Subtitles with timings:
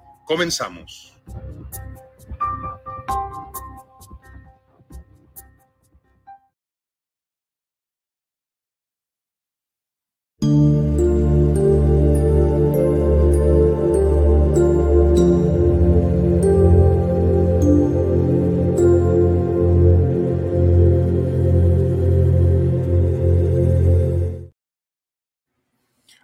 [0.25, 1.13] Comenzamos.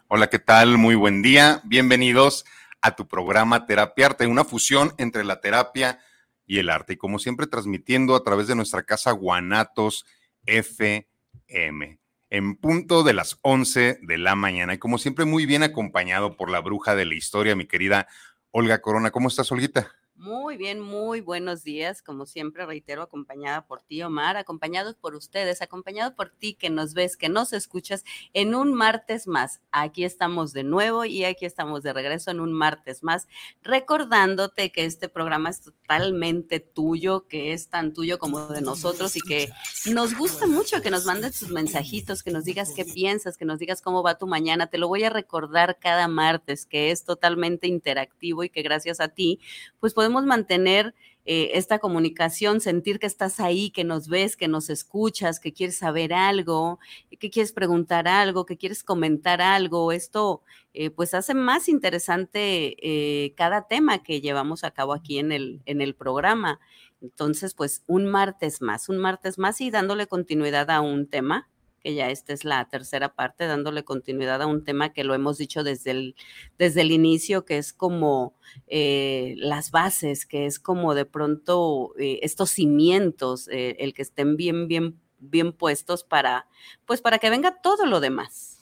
[0.10, 0.78] Hola, ¿qué tal?
[0.78, 1.62] Muy buen día.
[1.66, 2.46] Bienvenidos
[2.82, 6.00] a tu programa Terapia Arte, una fusión entre la terapia
[6.46, 6.94] y el arte.
[6.94, 10.06] Y como siempre, transmitiendo a través de nuestra casa Guanatos
[10.46, 14.74] FM, en punto de las 11 de la mañana.
[14.74, 18.08] Y como siempre, muy bien acompañado por la bruja de la historia, mi querida
[18.52, 19.12] Olga Corona.
[19.12, 19.92] ¿Cómo estás, Olguita?
[20.20, 22.02] Muy bien, muy buenos días.
[22.02, 26.96] Como siempre, reitero, acompañada por ti, Omar, acompañados por ustedes, acompañado por ti que nos
[26.96, 29.62] ves, que nos escuchas en un martes más.
[29.72, 33.28] Aquí estamos de nuevo y aquí estamos de regreso en un martes más,
[33.62, 39.22] recordándote que este programa es totalmente tuyo, que es tan tuyo como de nosotros y
[39.22, 39.52] que
[39.86, 43.60] nos gusta mucho que nos mandes tus mensajitos, que nos digas qué piensas, que nos
[43.60, 44.66] digas cómo va tu mañana.
[44.66, 49.10] Te lo voy a recordar cada martes, que es totalmente interactivo y que gracias a
[49.10, 49.40] ti,
[49.80, 50.96] pues podemos podemos mantener
[51.26, 55.78] eh, esta comunicación, sentir que estás ahí, que nos ves, que nos escuchas, que quieres
[55.78, 56.80] saber algo,
[57.20, 59.92] que quieres preguntar algo, que quieres comentar algo.
[59.92, 60.42] Esto
[60.74, 65.62] eh, pues hace más interesante eh, cada tema que llevamos a cabo aquí en el,
[65.66, 66.62] en el programa.
[67.02, 71.50] Entonces, pues un martes más, un martes más y dándole continuidad a un tema
[71.84, 75.38] que ya esta es la tercera parte, dándole continuidad a un tema que lo hemos
[75.38, 76.16] dicho desde el,
[76.58, 78.36] desde el inicio, que es como
[78.68, 84.38] eh, las bases, que es como de pronto eh, estos cimientos, eh, el que estén
[84.38, 86.48] bien, bien, bien puestos para,
[86.86, 88.60] pues para que venga todo lo demás.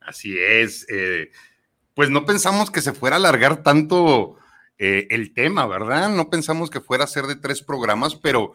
[0.00, 0.86] Así es.
[1.94, 4.36] pues no pensamos que se fuera a alargar tanto
[4.78, 6.08] el tema, ¿verdad?
[6.08, 8.52] No pensamos que fuera a ser de tres programas, pero,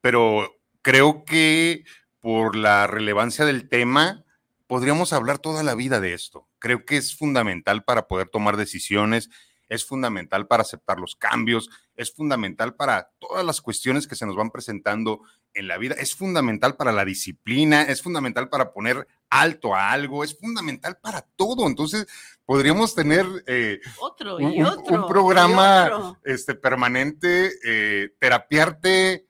[0.00, 1.84] pero creo que
[2.20, 4.24] por la relevancia del tema,
[4.66, 6.46] podríamos hablar toda la vida de esto.
[6.58, 9.30] Creo que es fundamental para poder tomar decisiones,
[9.68, 14.36] es fundamental para aceptar los cambios, es fundamental para todas las cuestiones que se nos
[14.36, 15.22] van presentando
[15.54, 20.24] en la vida, es fundamental para la disciplina, es fundamental para poner alto a algo,
[20.24, 21.66] es fundamental para todo.
[21.66, 22.06] Entonces,
[22.44, 29.29] podríamos tener eh, otro, y un, un, programa Este, permanente, eh, terapiarte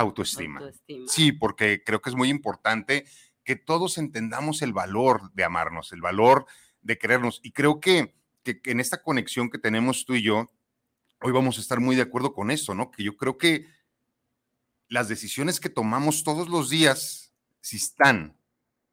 [0.00, 0.62] Autoestima.
[1.06, 3.04] Sí, porque creo que es muy importante
[3.44, 6.46] que todos entendamos el valor de amarnos, el valor
[6.80, 7.40] de querernos.
[7.42, 10.50] Y creo que, que, en esta conexión que tenemos tú y yo,
[11.20, 12.90] hoy vamos a estar muy de acuerdo con eso, ¿no?
[12.90, 13.66] Que yo creo que
[14.88, 18.38] las decisiones que tomamos todos los días, si están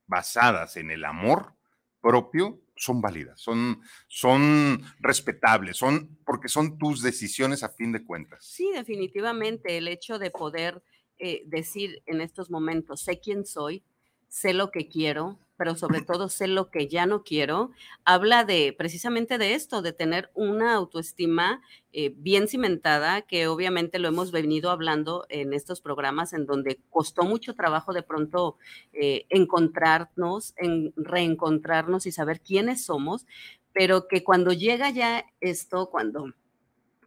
[0.07, 1.53] basadas en el amor
[2.01, 8.45] propio, son válidas, son, son respetables, son porque son tus decisiones a fin de cuentas.
[8.45, 10.83] Sí, definitivamente el hecho de poder
[11.19, 13.83] eh, decir en estos momentos, sé quién soy,
[14.27, 17.71] sé lo que quiero, pero sobre todo sé lo que ya no quiero,
[18.05, 21.61] habla de precisamente de esto, de tener una autoestima
[21.91, 27.23] eh, bien cimentada, que obviamente lo hemos venido hablando en estos programas en donde costó
[27.23, 28.57] mucho trabajo de pronto
[28.93, 33.25] eh, encontrarnos, en reencontrarnos y saber quiénes somos,
[33.73, 36.33] pero que cuando llega ya esto, cuando,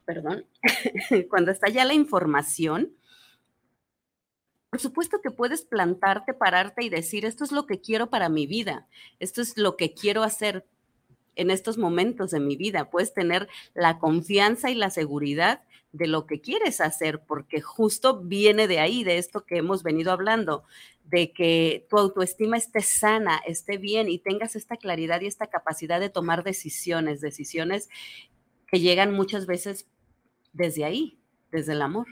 [0.05, 0.45] perdón,
[1.31, 2.97] cuando está ya la información,
[4.71, 8.47] por supuesto que puedes plantarte, pararte y decir, esto es lo que quiero para mi
[8.47, 8.87] vida,
[9.19, 10.65] esto es lo que quiero hacer
[11.35, 12.91] en estos momentos de mi vida.
[12.91, 15.63] Puedes tener la confianza y la seguridad
[15.93, 20.13] de lo que quieres hacer, porque justo viene de ahí, de esto que hemos venido
[20.13, 20.63] hablando,
[21.05, 25.99] de que tu autoestima esté sana, esté bien y tengas esta claridad y esta capacidad
[25.99, 27.89] de tomar decisiones, decisiones
[28.69, 29.89] que llegan muchas veces
[30.53, 31.19] desde ahí,
[31.51, 32.07] desde el amor.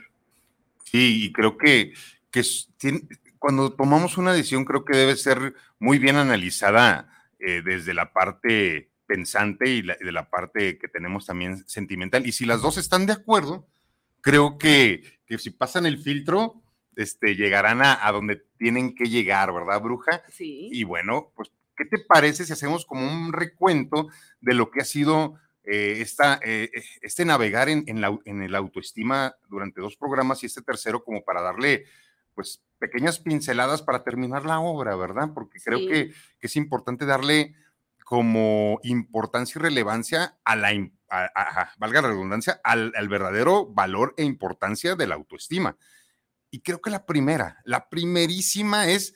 [0.83, 1.93] Sí, y creo que,
[2.31, 2.43] que
[3.39, 7.09] cuando tomamos una decisión, creo que debe ser muy bien analizada
[7.39, 12.27] eh, desde la parte pensante y de la parte que tenemos también sentimental.
[12.27, 13.67] Y si las dos están de acuerdo,
[14.21, 15.03] creo que,
[15.37, 16.61] si pasan el filtro,
[16.95, 20.23] este, llegarán a, a, donde tienen que llegar, ¿verdad, bruja?
[20.29, 20.69] Sí.
[20.71, 24.09] Y bueno, pues, ¿qué te parece si hacemos como un recuento
[24.41, 26.71] de lo que ha sido eh, esta, eh,
[27.01, 31.23] este navegar en, en, la, en el autoestima durante dos programas y este tercero como
[31.23, 31.85] para darle,
[32.39, 35.31] pues, pequeñas pinceladas para terminar la obra, ¿verdad?
[35.33, 37.53] Porque creo que, que, es importante darle
[38.05, 40.69] como importancia y relevancia a la,
[41.77, 45.75] valga la redundancia, al, al, verdadero valor e importancia de la autoestima.
[46.49, 49.15] Y creo que la primera, la primerísima es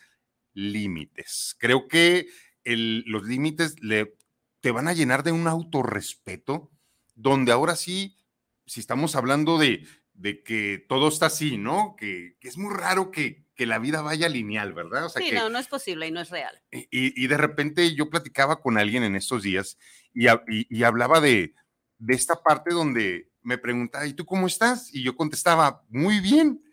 [0.51, 1.55] límites.
[1.57, 2.27] Creo que
[2.65, 4.17] el, los límites le,
[4.59, 6.69] te van a llenar de un autorrespeto,
[7.15, 8.17] donde ahora sí,
[8.65, 11.95] si estamos hablando de, de que todo está así, ¿no?
[11.97, 15.05] Que, que es muy raro que, que la vida vaya lineal, ¿verdad?
[15.05, 16.61] O sea, sí, que, no, no es posible y no es real.
[16.71, 19.77] Y, y, de repente yo platicaba con alguien en estos días
[20.13, 21.53] y, y, y, hablaba de,
[21.97, 24.93] de esta parte donde me preguntaba, ¿y tú cómo estás?
[24.93, 26.63] Y yo contestaba, muy bien.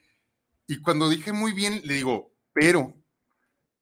[0.66, 2.94] Y cuando dije muy bien, le digo, pero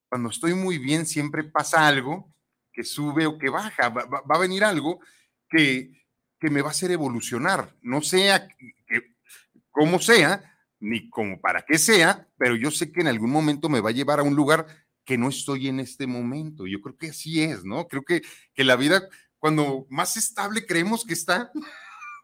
[0.08, 2.32] cuando estoy muy bien siempre pasa algo
[2.72, 5.00] que sube o que baja, va, va, va a venir algo
[5.48, 5.98] que,
[6.38, 8.74] que me va a hacer evolucionar, no sea que,
[9.78, 10.42] como sea,
[10.80, 13.92] ni como para qué sea, pero yo sé que en algún momento me va a
[13.92, 14.66] llevar a un lugar
[15.04, 16.66] que no estoy en este momento.
[16.66, 17.86] Yo creo que así es, ¿no?
[17.86, 18.22] Creo que,
[18.54, 19.08] que la vida,
[19.38, 21.52] cuando más estable creemos que está,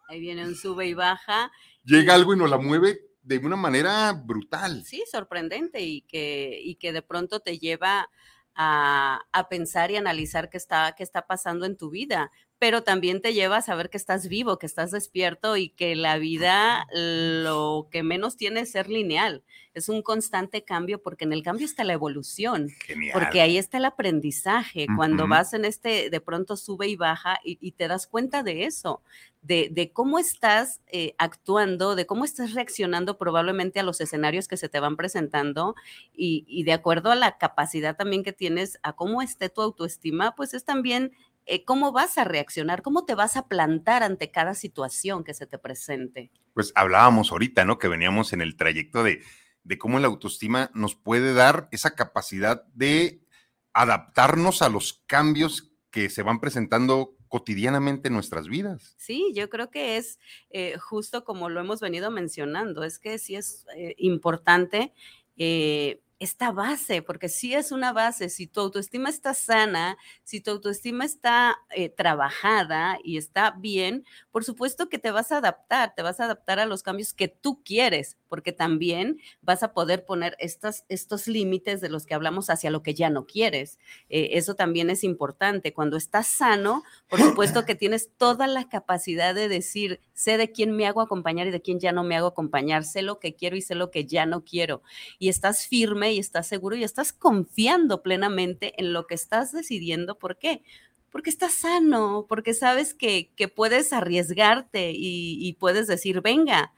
[0.09, 1.53] ahí viene un sube y baja.
[1.85, 4.85] Llega algo y nos la mueve de una manera brutal.
[4.85, 8.11] Sí, sorprendente y que, y que de pronto te lleva
[8.57, 13.21] a, a, pensar y analizar qué está, qué está pasando en tu vida, pero también
[13.21, 17.89] te lleva a saber que estás vivo, que estás despierto y que la vida lo
[17.91, 19.43] que menos tiene es ser lineal.
[19.75, 23.13] Es un constante cambio porque en el cambio está la evolución, Genial.
[23.13, 24.87] porque ahí está el aprendizaje.
[24.97, 25.31] Cuando uh -huh.
[25.31, 29.03] vas en este, de pronto sube y baja y, y te das cuenta de eso,
[29.43, 34.57] de, de cómo estás eh, actuando, de cómo estás reaccionando probablemente a los escenarios que
[34.57, 35.75] se te van presentando
[36.15, 40.35] y, y de acuerdo a la capacidad también que tienes, a cómo esté tu autoestima,
[40.35, 41.13] pues es también
[41.47, 45.47] eh, cómo vas a reaccionar, cómo te vas a plantar ante cada situación que se
[45.47, 46.31] te presente.
[46.55, 47.79] Pues hablábamos ahorita, ¿no?
[47.79, 49.23] Que veníamos en el trayecto de,
[49.63, 53.25] de cómo la autoestima nos puede dar esa capacidad de
[53.73, 58.95] adaptarnos a los cambios que se van presentando cotidianamente en nuestras vidas.
[58.97, 60.21] Sí, yo creo que es
[60.51, 64.93] eh, justo como lo hemos venido mencionando, es que sí es eh, importante
[65.37, 70.53] eh, esta base, porque sí es una base, si tu autoestima está sana, si tu
[70.53, 76.03] autoestima está eh, trabajada y está bien, por supuesto que te vas a adaptar, te
[76.03, 80.37] vas a adaptar a los cambios que tú quieres, porque también vas a poder poner
[80.39, 83.79] estas, estos límites de los que hablamos hacia lo que ya no quieres.
[84.09, 85.73] Eh, eso también es importante.
[85.73, 90.73] Cuando estás sano, por supuesto que tienes toda la capacidad de decir, sé de quién
[90.73, 93.57] me hago acompañar y de quién ya no me hago acompañar, sé lo que quiero
[93.57, 94.83] y sé lo que ya no quiero.
[95.19, 100.19] Y estás firme y estás seguro y estás confiando plenamente en lo que estás decidiendo.
[100.19, 100.63] ¿Por qué?
[101.11, 106.73] Porque estás sano, porque sabes que, que puedes arriesgarte y, puedes decir, venga,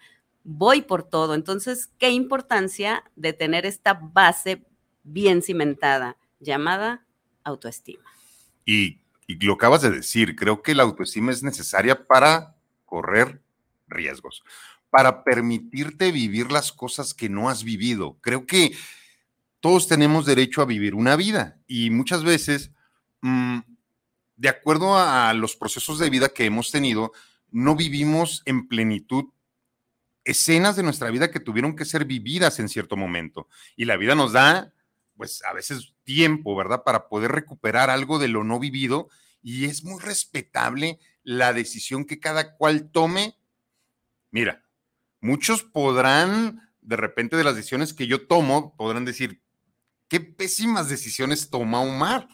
[0.44, 1.34] voy por todo.
[1.34, 4.64] Entonces, qué importancia de tener esta base
[5.02, 7.04] bien cimentada llamada
[7.45, 8.04] autoestima.
[8.64, 8.99] Y,
[9.40, 13.40] lo acabas de decir, creo que la autoestima es necesaria para correr
[13.88, 14.45] riesgos,
[14.90, 18.18] para permitirte vivir las cosas que no has vivido.
[18.21, 18.76] Creo que
[19.66, 22.70] todos tenemos derecho a vivir una vida y muchas veces,
[23.20, 23.58] mmm,
[24.37, 27.11] de acuerdo a los procesos de vida que hemos tenido,
[27.50, 29.25] no vivimos en plenitud
[30.23, 33.49] escenas de nuestra vida que tuvieron que ser vividas en cierto momento.
[33.75, 34.73] Y la vida nos da,
[35.16, 36.85] pues a veces tiempo, ¿verdad?
[36.85, 39.08] Para poder recuperar algo de lo no vivido.
[39.42, 43.37] Y es muy respetable la decisión que cada cual tome.
[44.30, 44.64] Mira,
[45.20, 49.42] muchos podrán, de repente de las decisiones que yo tomo, podrán decir,
[50.09, 52.29] qué pésimas decisiones toma Omar.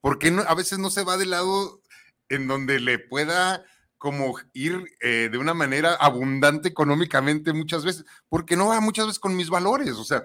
[0.00, 1.82] Porque a veces no se va del lado
[2.28, 3.64] en donde le pueda
[3.98, 9.18] como ir eh, de una manera abundante económicamente muchas veces, porque no va muchas veces
[9.18, 10.24] con mis valores, o sea,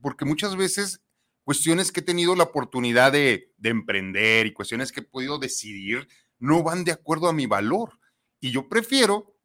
[0.00, 1.00] porque muchas veces
[1.42, 6.06] cuestiones que he tenido la oportunidad de, de, emprender y cuestiones que he podido decidir
[6.38, 7.98] no van de acuerdo a mi valor.
[8.38, 9.36] Y yo prefiero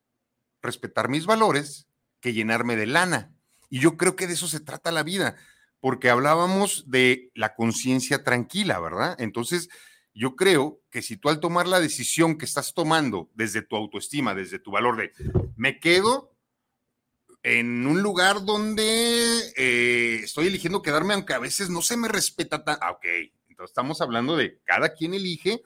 [0.62, 1.88] respetar mis valores
[2.20, 3.34] que llenarme de lana.
[3.70, 5.38] Y yo creo que de eso se trata la vida,
[5.82, 9.16] porque hablábamos de la conciencia tranquila, ¿verdad?
[9.20, 9.68] Entonces,
[10.14, 14.36] yo creo que si tú al tomar la decisión que estás tomando desde tu autoestima,
[14.36, 15.12] desde tu valor de
[15.58, 16.32] me quedo,
[17.44, 18.84] en un lugar donde
[19.58, 22.78] eh, estoy eligiendo quedarme, aunque a veces no se me respeta tan.
[22.82, 23.06] Ah, ok,
[23.50, 25.62] entonces estamos hablando de cada quien elige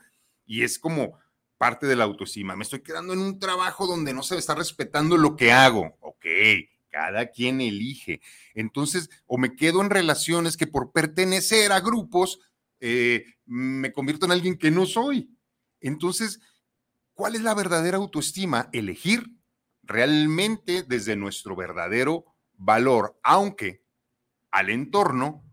[0.45, 1.19] y es como
[1.57, 2.55] parte de la autoestima.
[2.55, 5.97] Me estoy quedando en un trabajo donde no se me está respetando lo que hago.
[5.99, 6.25] Ok,
[6.95, 8.21] cada quien elige.
[8.53, 12.39] Entonces, o me quedo en relaciones que por pertenecer a grupos
[12.79, 15.29] eh, me convierto en alguien que no soy.
[15.81, 16.39] Entonces,
[17.13, 18.69] ¿cuál es la verdadera autoestima?
[18.71, 19.25] Elegir
[19.83, 22.23] realmente desde nuestro verdadero
[22.53, 23.83] valor, aunque
[24.51, 25.43] al entorno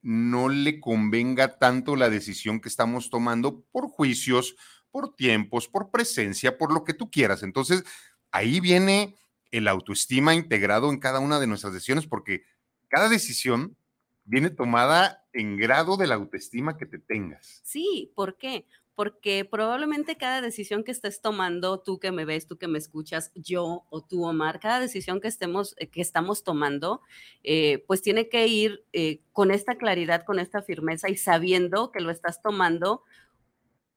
[0.00, 4.56] no le convenga tanto la decisión que estamos tomando por juicios,
[4.90, 7.42] por tiempos, por presencia, por lo que tú quieras.
[7.42, 7.84] Entonces,
[8.30, 9.14] ahí viene
[9.50, 12.44] el autoestima integrado en cada una de nuestras decisiones, porque
[12.88, 13.76] cada decisión
[14.24, 17.60] viene tomada en grado de la autoestima que te tengas.
[17.64, 18.66] Sí, ¿por qué?
[18.96, 23.30] porque probablemente cada decisión que estés tomando, tú que me ves, tú que me escuchas,
[23.34, 27.02] yo o tú, Omar, cada decisión que, estemos, eh, que estamos tomando,
[27.44, 32.00] eh, pues tiene que ir eh, con esta claridad, con esta firmeza y sabiendo que
[32.00, 33.02] lo estás tomando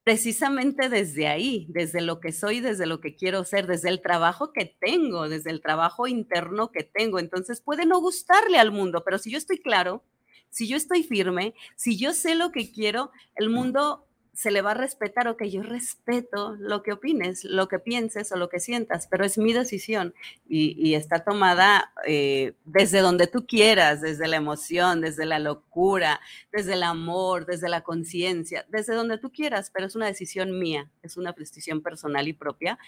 [0.04, 4.52] precisamente desde ahí, desde lo que soy, desde lo que quiero ser, desde el trabajo
[4.52, 7.18] que tengo, desde el trabajo interno que tengo.
[7.18, 10.02] Entonces puede no gustarle al mundo, pero si yo estoy claro,
[10.48, 14.72] si yo estoy firme, si yo sé lo que quiero, el mundo se le va
[14.72, 18.60] a respetar o que yo respeto lo que opines, lo que pienses o lo que
[18.60, 20.14] sientas, pero es mi decisión
[20.48, 26.20] y, está tomada eh, desde donde tú quieras, desde la emoción, desde la locura,
[26.52, 30.90] desde el amor, desde la conciencia, desde donde tú quieras, pero es una decisión mía,
[31.02, 32.78] es una decisión personal y propia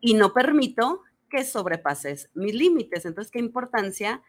[0.00, 3.06] y no permito que sobrepases mis límites.
[3.06, 4.22] Entonces, qué importancia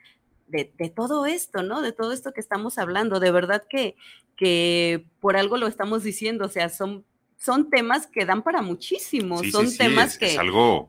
[0.51, 1.81] de, todo esto, ¿no?
[1.81, 3.19] De todo esto que estamos hablando.
[3.19, 3.95] De verdad que,
[4.35, 7.05] que por algo lo estamos diciendo, o sea, son,
[7.37, 10.37] son temas que dan para muchísimo, son temas que,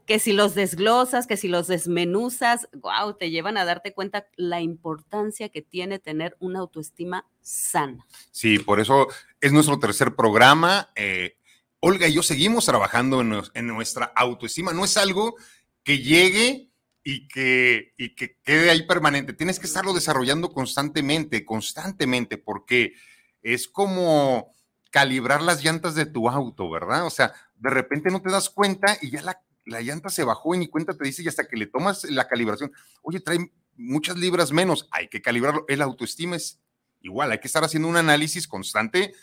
[0.06, 4.60] que si los desglosas, que si los desmenuzas, wow, te llevan a darte cuenta la
[4.60, 8.06] importancia que tiene tener una autoestima sana.
[8.30, 9.06] Sí, por eso
[9.40, 10.90] es nuestro tercer programa.
[10.96, 11.36] Eh,
[11.80, 14.72] Olga y yo seguimos trabajando en nuestra autoestima.
[14.72, 15.36] No es algo
[15.82, 16.71] que llegue
[17.04, 19.32] y que, y que quede ahí permanente.
[19.32, 22.94] Tienes que estarlo desarrollando constantemente, constantemente, porque
[23.42, 24.52] es como
[24.90, 27.06] calibrar las llantas de tu auto, ¿verdad?
[27.06, 30.54] O sea, de repente no te das cuenta y ya la, la llanta se bajó
[30.54, 33.38] y ni cuenta te dice y hasta que le tomas la calibración, oye, trae
[33.76, 35.64] muchas libras menos, hay que calibrarlo.
[35.68, 36.60] El autoestima es
[37.00, 39.14] igual, hay que estar haciendo un análisis constante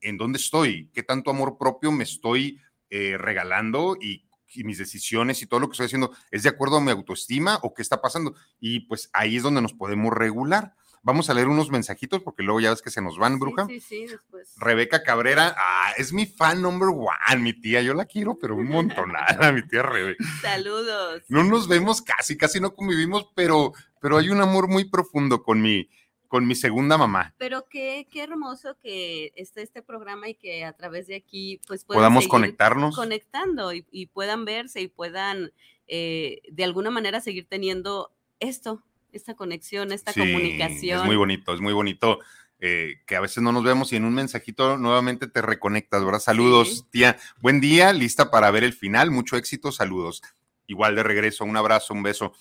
[0.00, 2.58] en dónde estoy, qué tanto amor propio me estoy
[2.88, 6.76] eh, regalando y y mis decisiones y todo lo que estoy haciendo es de acuerdo
[6.76, 8.34] a mi autoestima o qué está pasando.
[8.60, 10.74] Y pues ahí es donde nos podemos regular.
[11.02, 13.66] Vamos a leer unos mensajitos porque luego ya ves que se nos van, bruja.
[13.66, 14.54] Sí, sí, después.
[14.58, 17.80] Rebeca Cabrera, ah, es mi fan number one, mi tía.
[17.80, 19.12] Yo la quiero, pero un montón,
[19.54, 20.22] mi tía Rebeca.
[20.42, 21.22] Saludos.
[21.28, 25.62] No nos vemos casi, casi no convivimos, pero, pero hay un amor muy profundo con
[25.62, 25.88] mi,
[26.30, 27.34] con mi segunda mamá.
[27.38, 31.84] Pero qué, qué hermoso que esté este programa y que a través de aquí pues
[31.84, 32.94] podamos conectarnos.
[32.94, 35.50] Conectando y, puedan verse y puedan
[35.88, 41.00] eh, de alguna manera seguir teniendo esto, esta conexión, esta comunicación.
[41.00, 42.20] Es muy bonito, es muy bonito.
[42.60, 46.20] Eh, que a veces no nos vemos y en un mensajito nuevamente te reconectas, ¿verdad?
[46.20, 47.18] Saludos, tía.
[47.40, 49.10] Buen día, lista para ver el final.
[49.10, 50.22] Mucho éxito, saludos.
[50.68, 52.34] Igual de regreso, un abrazo, un beso.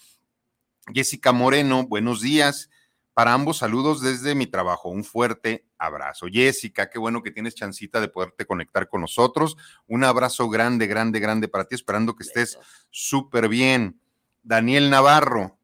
[0.94, 2.70] Jessica Moreno, buenos días.
[3.14, 4.90] Para ambos, saludos desde mi trabajo.
[4.90, 6.28] Un fuerte abrazo.
[6.32, 9.58] Jessica, qué bueno que tienes chancita de poderte conectar con nosotros.
[9.88, 12.58] Un abrazo grande, grande, grande para ti, esperando que estés
[12.90, 14.00] súper bien.
[14.42, 15.60] Daniel Navarro,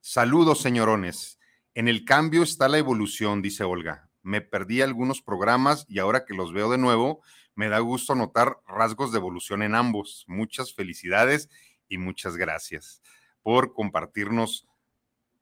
[0.00, 1.38] saludos, señorones.
[1.74, 4.10] En el cambio está la evolución, dice Olga.
[4.22, 7.22] Me perdí algunos programas y ahora que los veo de nuevo,
[7.54, 10.24] me da gusto notar rasgos de evolución en ambos.
[10.28, 11.48] Muchas felicidades
[11.88, 13.00] y muchas gracias
[13.42, 14.68] por compartirnos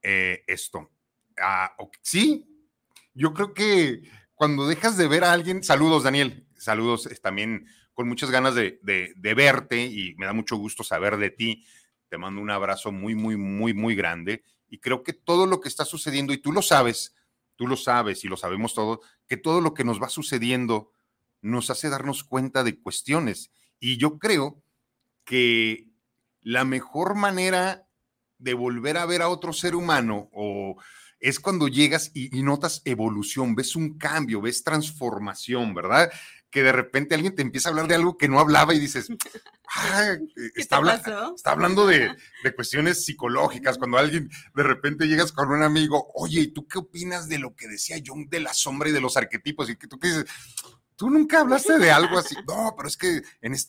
[0.03, 0.91] eh, esto.
[1.41, 2.47] Ah, sí,
[3.15, 4.03] yo creo que
[4.35, 9.35] cuando dejas de ver a alguien, saludos Daniel, saludos también con muchas ganas de, de,
[9.35, 11.65] verte y me da mucho gusto saber de ti.
[12.09, 15.69] Te mando un abrazo muy, muy, muy, muy grande y creo que todo lo que
[15.69, 17.15] está sucediendo, y tú lo sabes,
[17.57, 20.93] tú lo sabes y lo sabemos todos, que todo lo que nos va sucediendo
[21.41, 23.51] nos hace darnos cuenta de cuestiones.
[23.81, 24.63] Y yo creo
[25.25, 25.89] que
[26.43, 27.89] la mejor manera
[28.39, 30.77] de volver a ver a otro ser humano o
[31.21, 36.11] es cuando llegas y, notas evolución, ves un cambio, ves transformación, ¿verdad?
[36.51, 39.09] Que de repente alguien te empieza a hablar de algo que no hablaba y dices,
[39.75, 40.17] ah,
[40.55, 40.81] está,
[41.35, 42.15] está, hablando de,
[42.55, 43.79] cuestiones psicológicas.
[43.79, 47.55] Cuando alguien de repente llegas con un amigo, oye, ¿y tú qué opinas de lo
[47.55, 49.69] que decía Jung de la sombra y de los arquetipos?
[49.71, 50.27] Y que tú dices,
[50.97, 52.35] tú nunca hablaste de algo así.
[52.47, 53.23] No, pero es que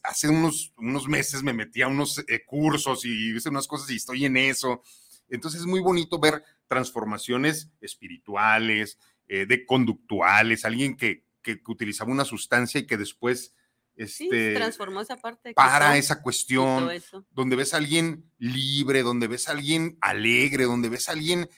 [0.04, 3.96] hace unos, unos meses me metí a unos eh, cursos y hice unas cosas y
[3.96, 4.84] estoy en eso.
[5.30, 12.26] Entonces es muy bonito ver transformaciones espirituales, eh, de conductuales, alguien que, que, utilizaba una
[12.26, 13.54] sustancia y que después
[13.98, 15.54] este, transformó esa parte.
[15.54, 16.90] Para esa cuestión,
[17.32, 21.50] donde ves a alguien libre, donde ves a alguien alegre, donde ves a alguien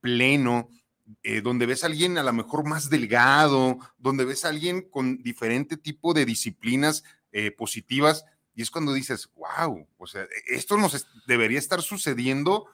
[0.00, 0.68] pleno,
[1.22, 5.22] eh, donde ves a alguien a lo mejor más delgado, donde ves a alguien con
[5.22, 11.06] diferente tipo de disciplinas eh, positivas, y es cuando dices, wow, o sea, esto nos
[11.26, 12.66] debería estar sucediendo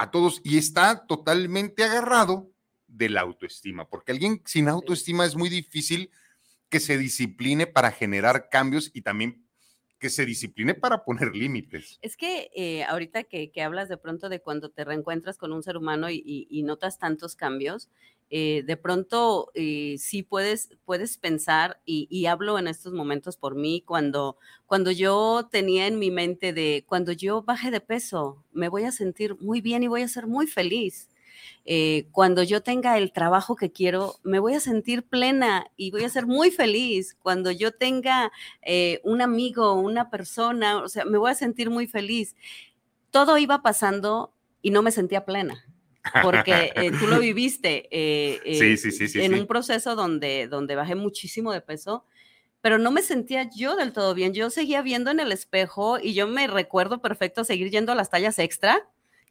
[0.00, 2.50] a todos y está totalmente agarrado
[2.86, 6.10] de la autoestima, porque alguien sin autoestima es muy difícil
[6.70, 9.46] que se discipline para generar cambios y también
[10.00, 11.98] que se discipline para poner límites.
[12.02, 15.76] Es que eh, ahorita que, hablas de pronto de cuando te reencuentras con un ser
[15.76, 17.88] humano y, notas tantos cambios,
[18.30, 23.82] eh, de pronto eh, sí puedes, puedes pensar, y, hablo en estos momentos por mí,
[23.86, 28.84] cuando, cuando yo tenía en mi mente de, cuando yo baje de peso, me voy
[28.84, 31.08] a sentir muy bien y voy a ser muy feliz.
[31.64, 36.04] Eh, cuando yo tenga el trabajo que quiero, me voy a sentir plena y voy
[36.04, 37.16] a ser muy feliz.
[37.22, 38.32] Cuando yo tenga
[38.62, 42.34] eh, un amigo, una persona, o sea, me voy a sentir muy feliz.
[43.10, 44.32] Todo iba pasando
[44.62, 45.64] y no me sentía plena.
[46.22, 52.04] Porque eh, tú lo viviste en un proceso donde, donde bajé muchísimo de peso,
[52.62, 54.34] pero no me sentía yo del todo bien.
[54.34, 58.10] Yo seguía viendo en el espejo y yo me recuerdo perfecto seguir yendo a las
[58.10, 58.88] tallas extra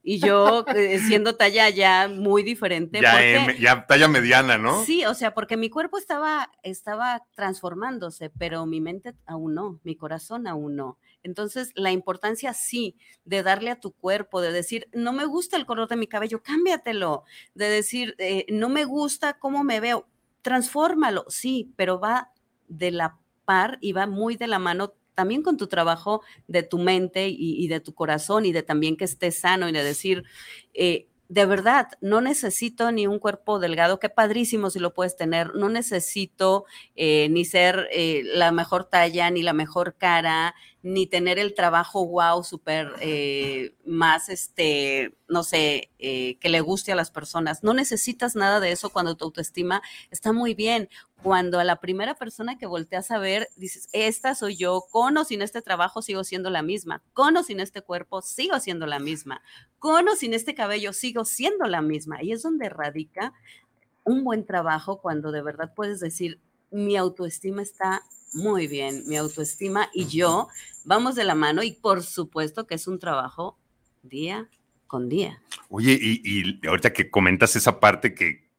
[0.10, 3.00] y yo eh, siendo talla ya muy diferente.
[3.00, 4.84] Ya, ya, talla mediana, ¿no?
[4.84, 9.96] Sí, o sea, porque mi cuerpo estaba, estaba transformándose, pero mi mente aún no, mi
[9.96, 10.98] corazón aún no.
[11.22, 15.68] Entonces, la importancia sí de darle a tu cuerpo, de decir, no me gusta el
[15.68, 17.24] color de mi cabello, cámbiatelo,
[17.54, 20.08] de decir, eh, no me gusta cómo me veo,
[20.42, 22.32] transfórmalo, sí, pero va
[22.68, 26.78] de la par y va muy de la mano también con tu trabajo de tu
[26.78, 30.24] mente y, de tu corazón y de también que estés sano y de decir,
[30.74, 35.54] eh, de verdad, no necesito ni un cuerpo delgado, qué padrísimo si lo puedes tener,
[35.54, 36.66] no necesito
[36.96, 42.08] eh, ni ser eh, la mejor talla, ni la mejor cara, ni tener el trabajo
[42.08, 47.64] wow, súper eh, más, este, no sé, que le guste a las personas.
[47.64, 50.90] No necesitas nada de eso cuando tu autoestima está muy bien.
[51.22, 55.26] Cuando a la primera persona que volteas a ver, dices, esta soy yo, con o
[55.26, 59.00] sin este trabajo sigo siendo la misma, con o sin este cuerpo sigo siendo la
[59.00, 59.42] misma,
[59.80, 62.24] con o sin este cabello sigo siendo la misma.
[62.24, 63.34] Y es donde radica
[64.04, 66.40] un buen trabajo cuando de verdad puedes decir,
[66.72, 68.04] mi autoestima está
[68.34, 70.48] muy bien, mi autoestima y yo
[70.86, 73.58] vamos de la mano y por supuesto que es un trabajo
[74.04, 74.50] día
[74.88, 75.42] con día.
[75.70, 78.50] Oye, y, ahorita que comentas esa parte que,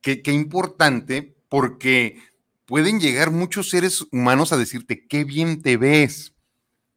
[0.00, 2.20] que, importante porque
[2.66, 6.34] pueden llegar muchos seres humanos a decirte qué bien te ves,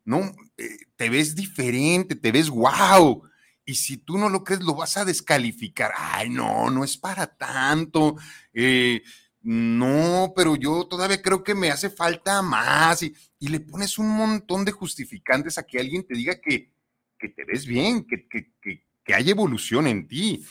[0.03, 0.33] ¿no?
[0.57, 3.23] Eh, te ves diferente, te ves wow.
[3.65, 5.91] Y si tú no lo crees, lo vas a descalificar.
[5.95, 8.17] Ay, no, no es para tanto.
[8.53, 9.01] Eh,
[9.43, 14.65] no, pero yo todavía creo que me hace falta más y, le pones un montón
[14.65, 16.71] de justificantes a que alguien te diga que,
[17.17, 18.83] que te ves bien, que, que, que,
[19.13, 20.45] hay evolución en ti.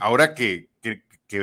[0.00, 0.70] Ahora que,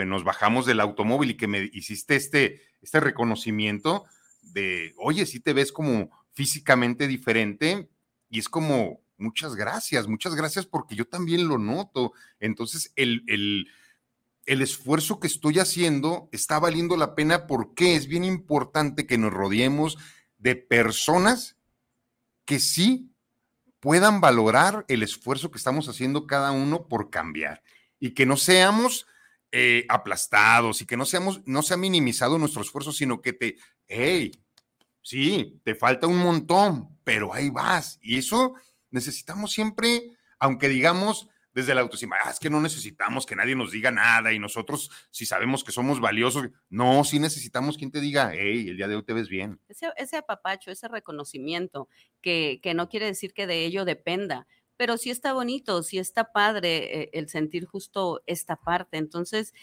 [0.06, 4.06] nos bajamos del automóvil y que me hiciste este, este reconocimiento
[4.42, 7.90] de, oye, sí te ves como físicamente diferente
[8.30, 12.14] y es como, muchas gracias, muchas gracias porque yo también lo noto.
[12.40, 13.68] Entonces, el, el
[14.46, 19.32] el esfuerzo que estoy haciendo está valiendo la pena porque es bien importante que nos
[19.32, 19.98] rodeemos
[20.38, 21.56] de personas
[22.46, 23.10] que sí
[23.80, 27.64] puedan valorar el esfuerzo que estamos haciendo cada uno por cambiar
[28.00, 29.08] y que no seamos
[29.56, 33.58] eh, aplastados y que no seamos, no se ha minimizado nuestro esfuerzo, sino que te,
[33.88, 34.32] hey,
[35.04, 38.00] sí, te falta un montón, pero ahí vas.
[38.02, 38.56] Y eso
[38.90, 43.72] necesitamos siempre, aunque digamos, desde la autoestima, ah, es que no necesitamos que nadie nos
[43.72, 48.32] diga nada y nosotros si sabemos que somos valiosos, no, sí necesitamos quien te diga,
[48.34, 49.60] hey, el día de hoy te ves bien.
[49.68, 51.90] Ese, ese apapacho, ese reconocimiento,
[52.22, 56.32] que, que no quiere decir que de ello dependa, pero sí está bonito, sí está
[56.32, 58.98] padre eh, el sentir justo esta parte.
[58.98, 59.54] Entonces,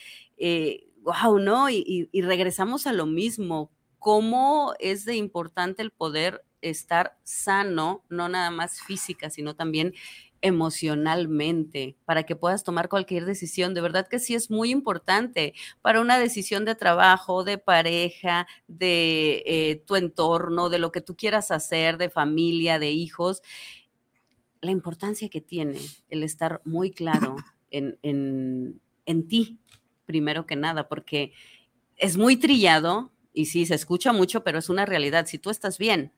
[1.03, 1.71] wow, eh, ¿no?
[1.71, 8.29] Y, y, regresamos a lo mismo, cómo es de importante el poder estar sano, no
[8.29, 9.95] nada más física, sino también
[10.43, 13.75] emocionalmente para que puedas tomar cualquier decisión.
[13.75, 19.43] De verdad que sí es muy importante para una decisión de trabajo, de pareja, de
[19.47, 23.43] eh, tu entorno, de lo que tú quieras hacer, de familia, de hijos.
[24.61, 27.37] La importancia que tiene el estar muy claro
[27.71, 29.59] en, en, en ti,
[30.07, 31.33] primero que nada, porque
[31.97, 35.27] es muy trillado y sí, se escucha mucho, pero es una realidad.
[35.27, 36.13] Si tú estás bien,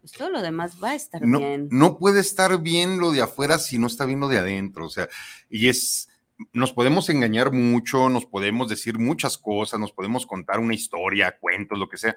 [0.00, 1.68] pues todo lo demás va a estar no, bien.
[1.70, 4.86] no puede estar bien lo de afuera si no está bien lo de adentro.
[4.86, 5.08] O sea,
[5.48, 6.08] y es,
[6.52, 11.78] nos podemos engañar mucho, nos podemos decir muchas cosas, nos podemos contar una historia, cuentos,
[11.78, 12.16] lo que sea,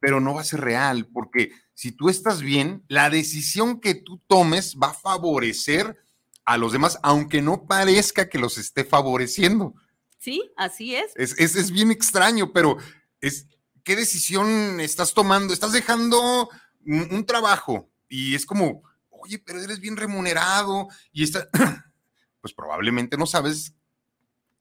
[0.00, 4.18] pero no va a ser real, porque si tú estás bien, la decisión que tú
[4.26, 6.04] tomes va a favorecer
[6.44, 9.74] a los demás, aunque no parezca que los esté favoreciendo.
[10.18, 11.12] Sí, así es.
[11.16, 12.76] Es, es, es bien extraño, pero
[13.20, 13.46] es,
[13.84, 15.52] ¿qué decisión estás tomando?
[15.52, 16.48] Estás dejando
[16.84, 21.48] un, un trabajo y es como, oye, pero eres bien remunerado y está,
[22.40, 23.74] pues probablemente no sabes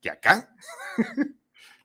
[0.02, 0.54] que acá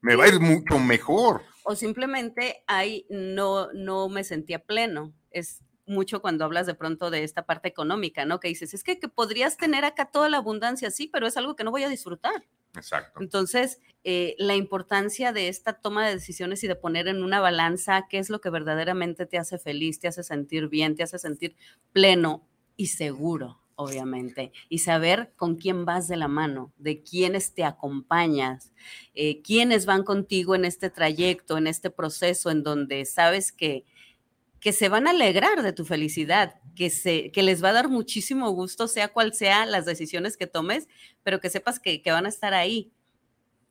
[0.01, 1.43] me va a ir mucho mejor.
[1.69, 5.13] O simplemente ahí no, no me sentía pleno.
[5.33, 8.39] Es mucho cuando hablas de pronto de esta parte económica, ¿no?
[8.39, 11.57] Que dices, es que, que podrías tener acá toda la abundancia, sí, pero es algo
[11.57, 12.45] que no voy a disfrutar.
[12.77, 13.21] Exacto.
[13.21, 18.07] Entonces, eh, la importancia de esta toma de decisiones y de poner en una balanza
[18.09, 21.57] qué es lo que verdaderamente te hace feliz, te hace sentir bien, te hace sentir
[21.93, 24.53] pleno y seguro, obviamente.
[24.69, 28.73] Y saber con quién vas de la mano, de quiénes te acompañas,
[29.15, 33.85] eh, quiénes van contigo en este trayecto, en este proceso en donde sabes que
[34.67, 37.89] que se van a alegrar de tu felicidad, que, se, que les va a dar
[37.89, 40.89] muchísimo gusto, sea cual sea las decisiones que tomes,
[41.23, 42.91] pero que sepas que, que van a estar ahí.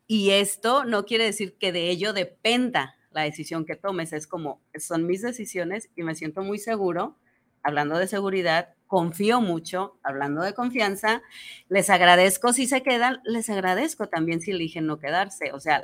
[0.07, 4.61] Y esto no quiere decir que de ello dependa la decisión que tomes, es como,
[4.77, 7.17] son mis decisiones y me siento muy seguro,
[7.65, 11.23] hablando de seguridad, confío mucho, hablando de confianza,
[11.67, 15.83] les agradezco si se quedan, les agradezco también si eligen no quedarse, o sea,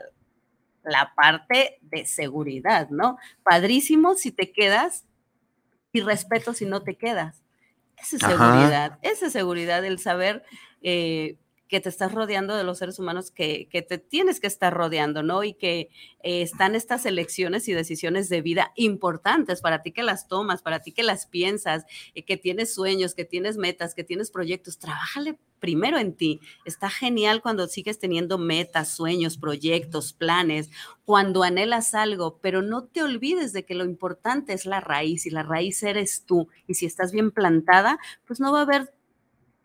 [0.83, 3.17] la parte de seguridad, ¿no?
[3.43, 5.05] Padrísimo si te quedas
[5.91, 7.41] y respeto si no te quedas.
[7.97, 10.43] Esa es seguridad, esa es seguridad, el saber
[10.83, 11.37] eh,
[11.71, 15.23] que te estás rodeando de los seres humanos que, que te tienes que estar rodeando,
[15.23, 15.45] ¿no?
[15.45, 15.89] Y que
[16.21, 20.81] eh, están estas elecciones y decisiones de vida importantes para ti que las tomas, para
[20.81, 24.79] ti que las piensas, eh, que tienes sueños, que tienes metas, que tienes proyectos.
[24.79, 26.41] Trabájale primero en ti.
[26.65, 30.71] Está genial cuando sigues teniendo metas, sueños, proyectos, planes,
[31.05, 35.29] cuando anhelas algo, pero no te olvides de que lo importante es la raíz y
[35.29, 36.49] la raíz eres tú.
[36.67, 38.93] Y si estás bien plantada, pues no va a haber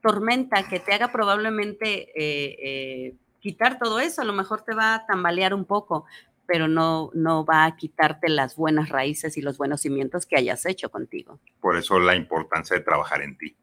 [0.07, 4.95] tormenta que te haga probablemente eh, eh, quitar todo eso, a lo mejor te va
[4.95, 6.05] a tambalear un poco,
[6.47, 10.65] pero no, no va a quitarte las buenas raíces y los buenos cimientos que hayas
[10.65, 11.41] hecho contigo.
[11.61, 13.57] Por eso la importancia de trabajar en ti.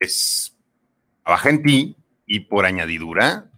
[0.00, 0.58] Es,
[1.22, 3.48] trabaja en ti y por añadidura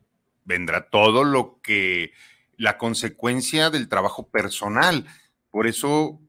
[0.44, 2.12] vendrá todo lo que,
[2.58, 5.06] la consecuencia del trabajo personal.
[5.50, 6.20] Por eso,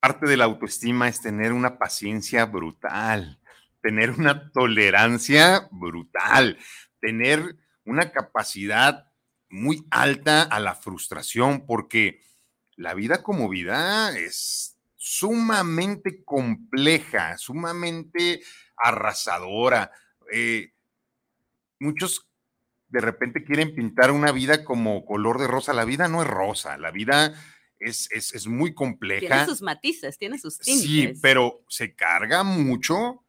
[0.00, 3.38] parte de la autoestima es tener una paciencia brutal
[3.84, 6.56] tener una tolerancia brutal,
[7.00, 9.12] tener una capacidad
[9.50, 12.22] muy alta a la frustración, porque
[12.76, 18.40] la vida como vida es sumamente compleja, sumamente
[18.74, 19.92] arrasadora.
[20.32, 20.72] Eh,
[21.78, 22.26] muchos
[22.88, 25.74] de repente quieren pintar una vida como color de rosa.
[25.74, 27.34] La vida no es rosa, la vida
[27.78, 29.20] es, es, es muy compleja.
[29.20, 30.82] Tiene sus matices, tiene sus tintes.
[30.86, 33.23] Sí, pero se carga mucho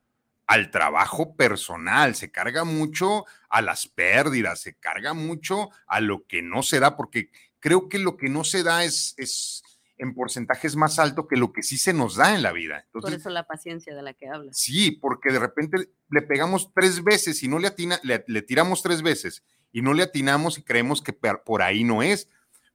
[0.48, 6.42] al trabajo personal, se carga mucho a las pérdidas, se carga mucho a lo que
[6.42, 9.64] no se da, porque creo que lo que no se da es, es
[9.98, 12.84] en porcentajes más alto que lo que sí se nos da en la vida.
[12.86, 14.58] Entonces, Por eso la paciencia de la que hablas.
[14.58, 18.84] Sí, porque de repente le pegamos tres veces y no le atina, le, le tiramos
[18.84, 22.30] tres veces y no le atinamos y creemos que por ahí no es,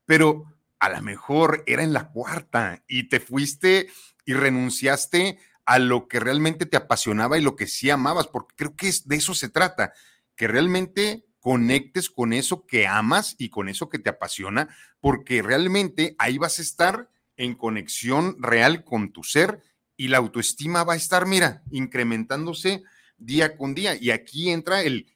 [0.07, 0.45] pero
[0.79, 3.89] a lo mejor era en la cuarta y te fuiste
[4.25, 8.77] y renunciaste a lo que realmente te apasionaba y lo que sí amabas, porque creo
[8.77, 9.92] que es, de eso se trata,
[10.37, 14.68] que realmente conectes con eso que amas y con eso que te apasiona,
[15.01, 19.62] porque realmente ahí vas a estar en conexión real con tu ser
[19.96, 22.83] y la autoestima va a estar, mira, incrementándose
[23.16, 23.96] día con día.
[24.01, 25.07] Y aquí entra el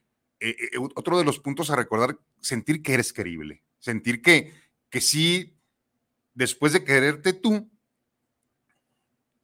[0.40, 4.52] eh, eh, otro de los puntos a recordar, sentir que eres querible, sentir que,
[4.90, 5.56] que sí,
[6.34, 7.70] después de quererte tú,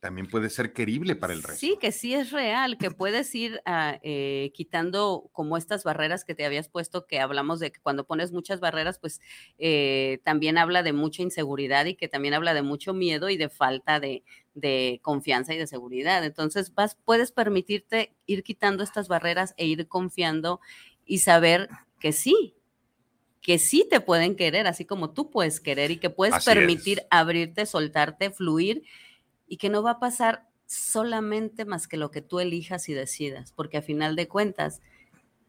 [0.00, 1.60] también puede ser querible para el resto.
[1.60, 3.60] Sí, que sí es real, que puedes ir
[4.02, 8.32] eh, quitando como estas barreras que te habías puesto, que hablamos de que cuando pones
[8.32, 9.20] muchas barreras, pues
[9.58, 13.50] eh, también habla de mucha inseguridad y que también habla de mucho miedo y de
[13.50, 16.24] falta de, de confianza y de seguridad.
[16.24, 20.60] Entonces, vas, puedes permitirte ir quitando estas barreras e ir confiando
[21.04, 22.54] y saber que sí,
[23.42, 27.00] que sí te pueden querer, así como tú puedes querer y que puedes Así permitir
[27.00, 27.06] es.
[27.10, 28.82] abrirte, soltarte, fluir
[29.50, 33.52] y que no va a pasar solamente más que lo que tú elijas y decidas,
[33.52, 34.80] porque a final de cuentas,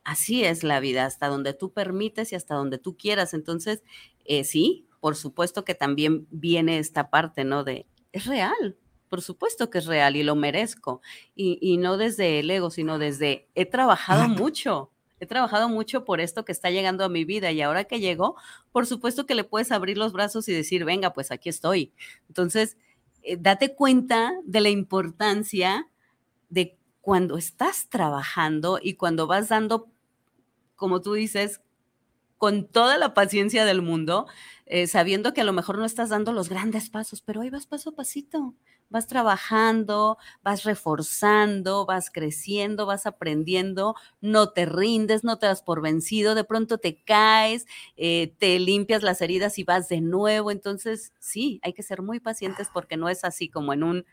[0.03, 3.35] así es la vida, hasta donde tú permites y hasta donde tú quieras.
[3.35, 3.83] Entonces,
[4.25, 7.63] eh, sí, por supuesto que también viene esta parte, ¿no?
[7.63, 8.75] De, es real,
[9.07, 11.01] por supuesto que es real y lo merezco.
[11.35, 14.89] Y, y no desde el ego, sino desde he trabajado mucho.
[15.19, 18.35] He trabajado mucho por esto que está llegando a mi vida y ahora que llegó,
[18.71, 21.93] por supuesto que le puedes abrir los brazos y decir, venga, pues aquí estoy.
[22.27, 22.75] Entonces,
[23.23, 25.87] eh, date cuenta de la importancia
[26.49, 29.89] de cuando estás trabajando y cuando vas dando,
[30.75, 31.61] como tú dices,
[32.37, 34.27] con toda la paciencia del mundo,
[34.65, 37.67] eh, sabiendo que a lo mejor no estás dando los grandes pasos, pero ahí vas
[37.67, 38.55] paso a pasito,
[38.91, 45.81] vas trabajando, vas reforzando, vas creciendo, vas aprendiendo, no te rindes, no te das por
[45.81, 47.65] vencido, de pronto te caes,
[47.97, 50.51] eh, te limpias las heridas y vas de nuevo.
[50.51, 54.05] Entonces, sí, hay que ser muy pacientes porque no es así como en un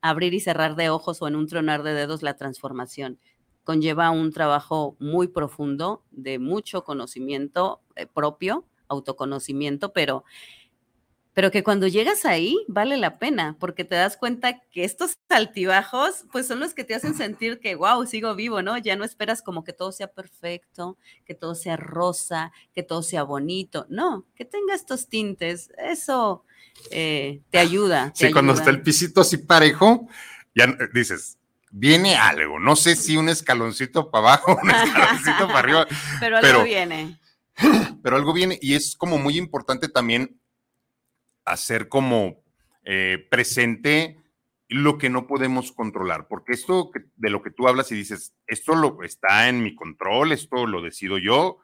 [0.00, 3.18] abrir y cerrar de ojos o en un tronar de dedos la transformación
[3.64, 10.24] conlleva un trabajo muy profundo de mucho conocimiento eh, propio, autoconocimiento, pero,
[11.36, 16.24] pero que cuando llegas ahí vale la pena, porque te das cuenta que estos altibajos,
[16.32, 18.78] pues son los que te hacen sentir que, wow, sigo vivo, ¿no?
[18.78, 20.96] Ya no esperas como que todo sea perfecto,
[21.26, 26.42] que todo sea rosa, que todo sea bonito, no, que tenga estos tintes, eso
[26.90, 28.12] eh, te ayuda.
[28.14, 30.08] sí, cuando está el pisito así parejo,
[30.54, 31.36] ya dices,
[31.70, 32.58] viene algo.
[32.58, 35.86] No sé si un escaloncito para abajo, un escaloncito para arriba.
[36.18, 37.20] Pero algo viene.
[38.02, 40.40] Pero algo viene y es como muy importante también
[41.46, 42.42] hacer como
[42.84, 44.18] eh, presente
[44.68, 48.74] lo que no podemos controlar, porque esto de lo que tú hablas y dices, esto
[48.74, 51.58] lo está en mi control, esto lo decido yo.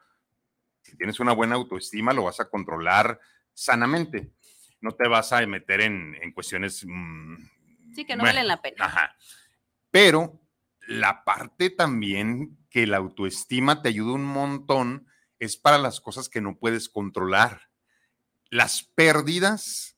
[0.82, 3.20] Si tienes una buena autoestima, lo vas a controlar
[3.52, 4.32] sanamente.
[4.80, 6.84] No te vas a meter en, cuestiones.
[6.86, 7.36] Mm,
[7.94, 8.84] sí, que no valen la pena.
[8.84, 9.16] Ajá.
[9.90, 10.40] Pero
[10.86, 15.06] la parte también que la autoestima te ayuda un montón
[15.38, 17.71] es para las cosas que no puedes controlar.
[18.52, 19.96] Las pérdidas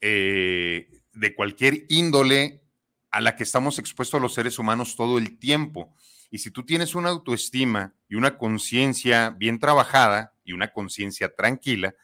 [0.00, 2.62] eh, de cualquier índole
[3.10, 5.94] a la que estamos expuestos los seres humanos todo el tiempo.
[6.30, 11.94] Y si tú tienes una autoestima y una conciencia bien trabajada y una conciencia tranquila,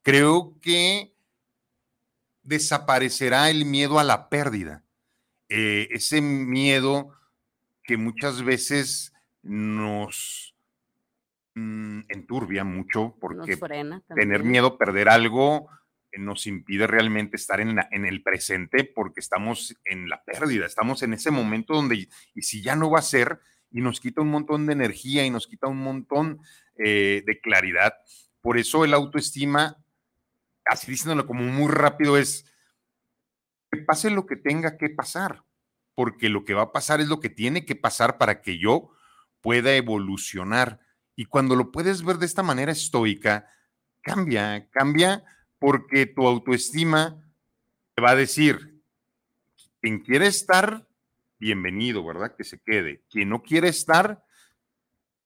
[0.00, 1.12] creo que
[2.42, 4.82] desaparecerá el miedo a la pérdida.
[5.50, 7.10] Eh, ese miedo
[7.84, 9.12] que muchas veces
[9.42, 10.51] nos
[11.54, 13.58] mm, enturbia mucho porque
[14.14, 15.68] tener miedo a perder algo
[16.18, 21.14] nos impide realmente estar en, en, el presente porque estamos en la pérdida, estamos en
[21.14, 23.40] ese momento donde, y si ya no va a ser,
[23.72, 26.40] y nos quita un montón de energía y nos quita un montón
[26.76, 27.94] eh, de claridad.
[28.40, 29.82] Por eso el autoestima,
[30.66, 32.44] así diciéndolo como muy rápido, es
[33.70, 35.44] que pase lo que tenga que pasar,
[35.94, 38.90] porque lo que va a pasar es lo que tiene que pasar para que yo
[39.40, 40.80] pueda evolucionar.
[41.14, 43.46] Y cuando lo puedes ver de esta manera estoica,
[44.00, 45.24] cambia, cambia
[45.58, 47.22] porque tu autoestima
[47.94, 48.82] te va a decir,
[49.80, 50.88] quien quiere estar,
[51.38, 52.34] bienvenido, ¿verdad?
[52.36, 53.04] Que se quede.
[53.10, 54.24] Quien no quiere estar,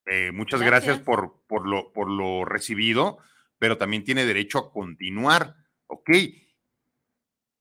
[0.07, 3.19] eh, muchas gracias, por, por, lo, por lo recibido,
[3.59, 5.57] pero también tiene derecho a continuar.
[5.87, 6.11] Ok,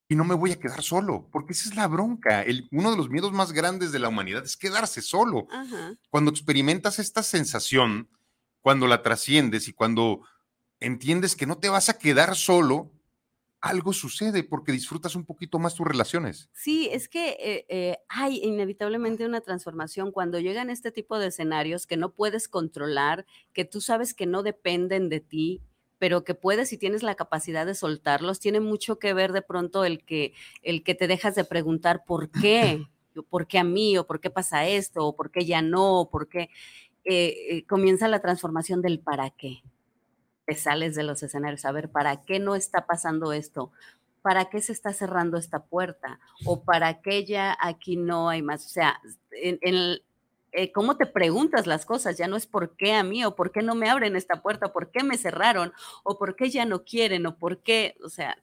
[0.07, 2.43] y no me voy a quedar solo, porque esa es la bronca.
[2.43, 5.47] El, uno de los miedos más grandes de la humanidad es quedarse solo.
[6.09, 8.09] Cuando experimentas esta sensación,
[8.65, 10.21] cuando la trasciendes y cuando
[10.79, 12.91] entiendes que no te vas a quedar solo,
[13.61, 16.49] algo sucede porque disfrutas un poquito más tus relaciones.
[16.51, 21.85] Sí, es que eh, eh, hay inevitablemente una transformación cuando llegan este tipo de escenarios
[21.85, 25.61] que no puedes controlar, que tú sabes que no dependen de ti
[25.99, 29.85] pero que puedes y tienes la capacidad de soltarlos, tiene mucho que ver de pronto
[29.85, 32.83] el que, el que te dejas de preguntar por qué,
[33.29, 36.09] por qué a mí, o por qué pasa esto, o por qué ya no, o
[36.09, 36.49] por qué
[37.05, 39.61] eh, eh, comienza la transformación del para qué.
[40.45, 43.71] Te sales de los escenarios, a ver, ¿para qué no está pasando esto?
[44.21, 46.19] ¿Para qué se está cerrando esta puerta?
[46.45, 48.65] ¿O para qué ya aquí no hay más?
[48.65, 48.99] O sea,
[49.31, 49.99] en, en,
[50.57, 53.51] eh, cómo te preguntas las cosas, ya no es por qué a mí o por
[53.51, 56.85] qué no me abren esta puerta, por qué me cerraron o por qué ya no
[56.85, 58.37] quieren o por qué, o sea,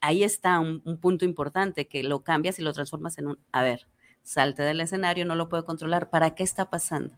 [0.00, 3.86] ahí está un, punto importante que lo cambias y lo transformas en un, a ver,
[4.22, 7.14] salte del escenario, no lo puedo controlar, ¿para qué está pasando?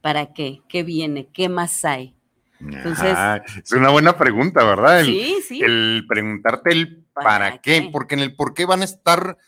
[0.00, 0.62] ¿Para qué?
[0.68, 1.28] ¿Qué viene?
[1.32, 2.14] ¿Qué más hay?
[2.60, 3.16] Entonces,
[3.64, 5.02] es una buena pregunta, ¿verdad?
[5.04, 5.62] sí, sí.
[5.62, 7.88] El preguntarte el para, qué?
[7.90, 9.38] porque en el por qué van a estar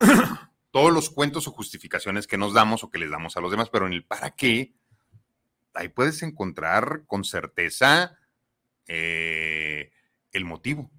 [0.70, 3.70] todos los cuentos o justificaciones que nos damos o que les damos a los demás,
[3.70, 4.72] pero en el para qué,
[5.74, 8.16] ahí puedes encontrar con certeza
[8.86, 9.90] eh,
[10.32, 10.90] el motivo.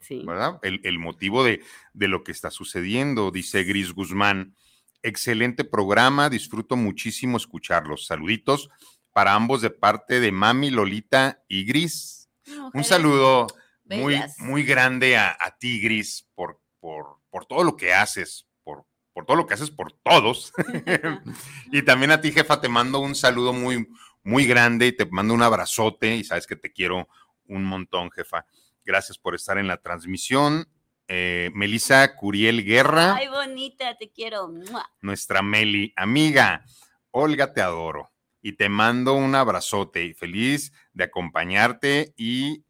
[0.00, 0.22] Sí.
[0.26, 0.58] ¿Verdad?
[0.62, 1.62] El, motivo de,
[1.94, 4.56] de, lo que está sucediendo, dice Gris Guzmán.
[5.02, 8.06] Excelente programa, disfruto muchísimo escucharlos.
[8.06, 8.70] Saluditos
[9.12, 12.28] para ambos de parte de Mami, Lolita y Gris.
[12.72, 13.46] Un saludo
[13.84, 18.84] muy, muy grande a, a ti, Gris, por, por por todo lo que haces, por,
[19.14, 20.52] por todo lo que haces por todos.
[21.72, 23.88] y también a ti, jefa, te mando un saludo muy,
[24.22, 27.08] muy grande y te mando un abrazote y sabes que te quiero
[27.48, 28.44] un montón, jefa.
[28.84, 30.68] Gracias por estar en la transmisión.
[31.08, 33.14] Eh, Melissa Curiel Guerra.
[33.16, 34.48] Ay, bonita, te quiero.
[34.48, 34.88] ¡Mua!
[35.00, 36.64] Nuestra Meli, amiga.
[37.10, 38.10] Olga, te adoro.
[38.40, 42.64] Y te mando un abrazote y feliz de acompañarte y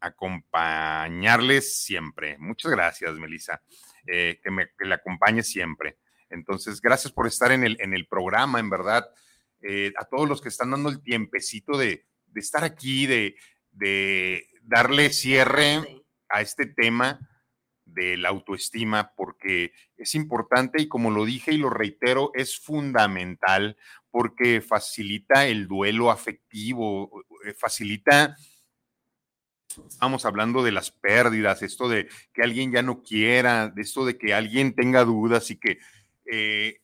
[0.00, 2.36] acompañarles siempre.
[2.38, 3.62] Muchas gracias, Melissa.
[4.06, 5.98] Eh, que me que le acompañe siempre.
[6.30, 9.08] Entonces, gracias por estar en el, en el programa, en verdad.
[9.60, 13.36] Eh, a todos los que están dando el tiempecito de, de estar aquí, de,
[13.70, 17.18] de darle cierre a este tema
[17.98, 23.76] de la autoestima, porque es importante y como lo dije y lo reitero, es fundamental
[24.10, 28.36] porque facilita el duelo afectivo, eh, facilita,
[29.88, 34.16] estamos hablando de las pérdidas, esto de que alguien ya no quiera, de esto de
[34.16, 35.78] que alguien tenga dudas y que,
[36.30, 36.80] eh,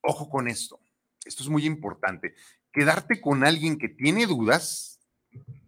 [0.00, 0.78] ojo con esto,
[1.24, 2.34] esto es muy importante,
[2.72, 4.93] quedarte con alguien que tiene dudas,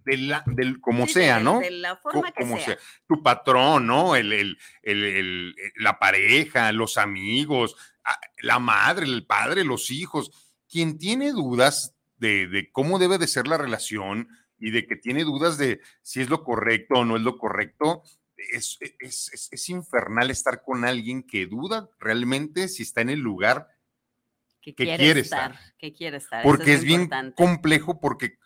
[0.06, 1.60] de la, del, como Sí, sea, de- ¿no?
[1.60, 2.78] De la Co- forma que como sea.
[3.08, 4.16] Tu patrón, ¿no?
[4.16, 10.30] El, el- el- el- la pareja, los amigos, ah, la madre, el padre, los hijos.
[10.70, 15.24] Quien tiene dudas de, de cómo debe de ser la relación y de que tiene
[15.24, 18.02] dudas de si es lo correcto o no es lo correcto,
[18.36, 23.18] es, es- es- es infernal estar con alguien que duda realmente si está en el
[23.20, 23.68] lugar
[24.60, 25.74] Que, que quiere, quiere estar, estar.
[25.78, 26.42] Que quiere estar.
[26.42, 27.34] porque es, bien importante.
[27.34, 28.38] complejo, porque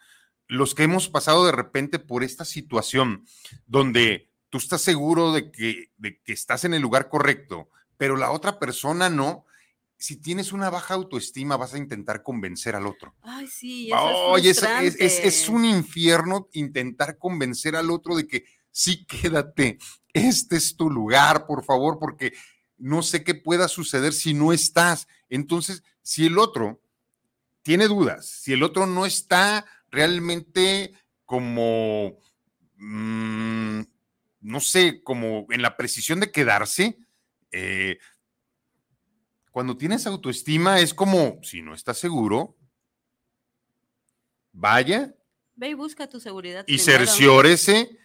[0.51, 3.25] los que hemos pasado de repente por esta situación
[3.69, 8.33] donde tú estás seguro de que, de que estás en el lugar correcto, pero la
[8.33, 9.47] otra persona no,
[9.97, 13.15] si tienes una baja autoestima vas a intentar convencer al otro.
[13.23, 14.37] Ay, sí, eso
[14.81, 19.79] es, es, un infierno intentar convencer al otro de que sí, quédate,
[20.13, 22.33] este es tu lugar, por favor, porque
[22.77, 25.07] no sé qué pueda suceder si no estás.
[25.29, 26.83] Entonces, si el otro
[27.63, 30.93] tiene dudas, si el otro no está realmente
[31.25, 32.19] como,
[32.77, 33.81] mm,
[34.41, 36.99] no sé, como en la precisión de quedarse,
[37.53, 37.99] eh,
[39.51, 42.57] cuando tienes autoestima es como, si no estás seguro,
[44.53, 45.15] vaya
[45.57, 46.65] Ve y busca tu seguridad.
[46.67, 47.99] y cerciórese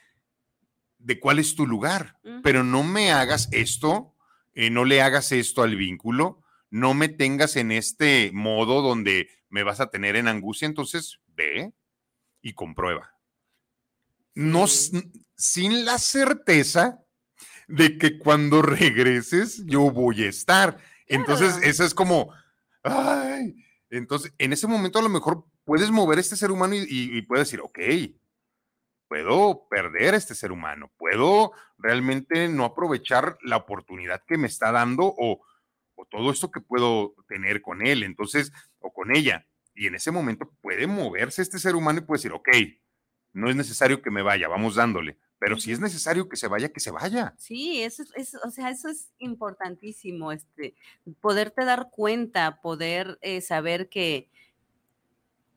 [0.98, 2.19] de cuál es tu lugar.
[2.43, 4.15] Pero no me hagas esto,
[4.54, 9.63] eh, no le hagas esto al vínculo, no me tengas en este modo donde me
[9.63, 11.74] vas a tener en angustia, entonces ve
[12.41, 13.12] y comprueba.
[14.34, 15.02] No, Sí.
[15.36, 17.00] sin la certeza
[17.67, 20.78] de que cuando regreses yo voy a estar.
[21.08, 22.34] Entonces, eso es como,
[22.84, 23.56] ay,
[23.89, 27.17] entonces, en ese momento a lo mejor puedes mover a este ser humano y, y-
[27.17, 27.80] y puedes decir, ok,
[29.08, 34.71] puedo perder a este ser humano, puedo realmente no aprovechar la oportunidad que me está
[34.71, 35.41] dando o,
[35.95, 39.48] o todo esto que puedo tener con él, entonces, o con ella.
[39.76, 42.50] Y en ese momento puede moverse este ser humano y puede decir, ok,
[43.34, 46.70] no es necesario que me vaya, vamos dándole, pero si es necesario que se vaya,
[46.70, 47.36] que se vaya.
[47.38, 50.74] Sí, eso es, o sea, eso es importantísimo, este,
[51.20, 54.30] poderte dar cuenta, poder eh, saber que,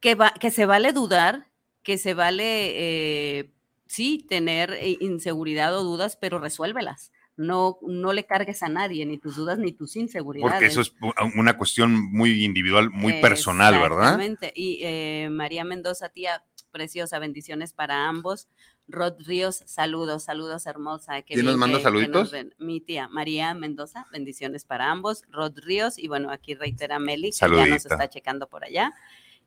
[0.00, 1.46] que, va, que se vale dudar,
[1.85, 3.52] que se vale, eh,
[3.87, 7.12] sí, tener eh, inseguridad o dudas, pero resuélvelas.
[7.38, 10.53] No, no le cargues a nadie, ni tus dudas, ni tus inseguridades.
[10.53, 10.92] Porque eso es
[11.37, 13.98] una cuestión muy individual, muy personal, ¿verdad?
[14.03, 14.53] Exactamente.
[14.57, 18.48] Y eh, María Mendoza, tía preciosa, bendiciones para ambos.
[18.88, 21.22] Rod Ríos, saludos, saludos hermosa.
[21.22, 22.55] ¿Quién nos manda que- que nos saluditos?
[22.59, 25.22] Mi tía María Mendoza, bendiciones para ambos.
[25.31, 28.92] Rod Ríos, y bueno, aquí reitera Meli, que ya nos está checando por allá.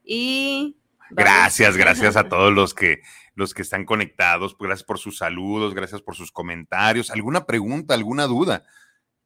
[0.04, 0.76] Y
[1.12, 3.02] Gracias, gracias a todos los que
[3.34, 7.12] los que están conectados, gracias por sus saludos, gracias por sus comentarios.
[7.12, 8.66] ¿Alguna pregunta, alguna duda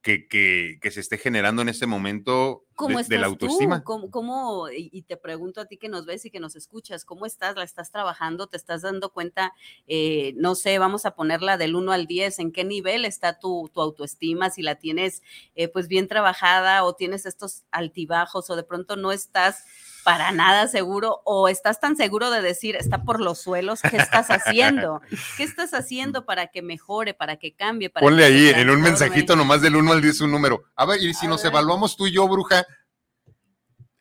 [0.02, 3.80] que, que, que se esté generando en este momento ¿Cómo de, estás de la autoestima?
[3.80, 3.84] tú?
[3.86, 7.26] ¿Cómo, cómo- y, te pregunto a ti que nos ves y que nos escuchas, ¿cómo
[7.26, 7.56] estás?
[7.56, 8.48] ¿La estás trabajando?
[8.48, 9.54] ¿Te estás dando cuenta?
[9.88, 13.70] eh, no sé, vamos a ponerla del 1 al 10, ¿en qué nivel está tu,
[13.74, 14.50] tu autoestima?
[14.50, 15.22] Si la tienes
[15.56, 19.64] eh, pues bien trabajada o tienes estos altibajos o de pronto no estás
[20.04, 24.28] para nada seguro o estás tan seguro de decir, está por los suelos, ¿qué estás
[24.30, 25.02] haciendo?
[25.36, 27.90] ¿Qué estás haciendo para que mejore, para que cambie?
[27.90, 30.66] Para Ponle que ahí en un mensajito nomás del 1 al 10 un número.
[30.76, 31.52] A ver, y si A nos ver.
[31.52, 32.65] evaluamos tú y yo, bruja,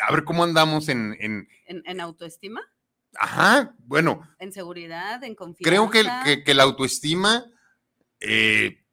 [0.07, 2.61] a ver cómo andamos en, en ¿En, en autoestima?
[3.17, 5.23] ajá, bueno, ¿En seguridad?
[5.25, 5.71] ¿En confianza?
[5.71, 7.45] creo que, que- que la autoestima
[8.21, 8.85] eh,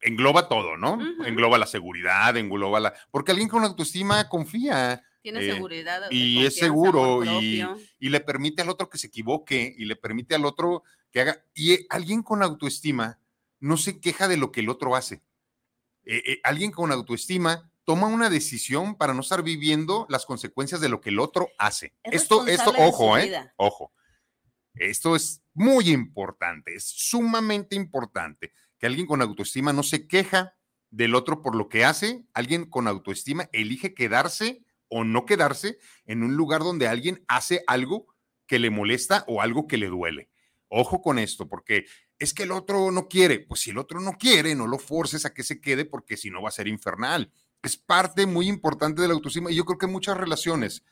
[0.00, 0.98] engloba todo, ¿no?
[1.26, 2.94] Engloba la seguridad, engloba la...
[3.10, 6.02] Porque alguien con autoestima confía Tiene eh, seguridad.
[6.10, 7.62] y es seguro y,
[7.98, 11.44] y le permite al otro que se equivoque y le permite al otro que haga...
[11.54, 13.18] Y eh, alguien con autoestima
[13.58, 15.22] no se queja de lo que el otro hace.
[16.06, 21.00] eh, alguien con autoestima toma una decisión para no estar viviendo las consecuencias de lo
[21.00, 21.94] que el otro hace.
[22.02, 23.54] Es esto, esto, ojo, eh, vida.
[23.56, 23.92] ojo.
[24.74, 30.56] Esto es muy importante, es sumamente importante que alguien con autoestima no se queja
[30.90, 32.24] del otro por lo que hace.
[32.34, 38.06] Alguien con autoestima elige quedarse o no quedarse en un lugar donde alguien hace algo
[38.46, 40.30] que le molesta o algo que le duele.
[40.68, 41.86] Ojo con esto, porque
[42.18, 43.40] es que el otro no quiere.
[43.40, 46.30] Pues si el otro no quiere, no lo forces a que se quede porque si
[46.30, 47.32] no va a ser infernal.
[47.62, 50.82] Es parte muy importante de la autoestima y yo creo que muchas relaciones,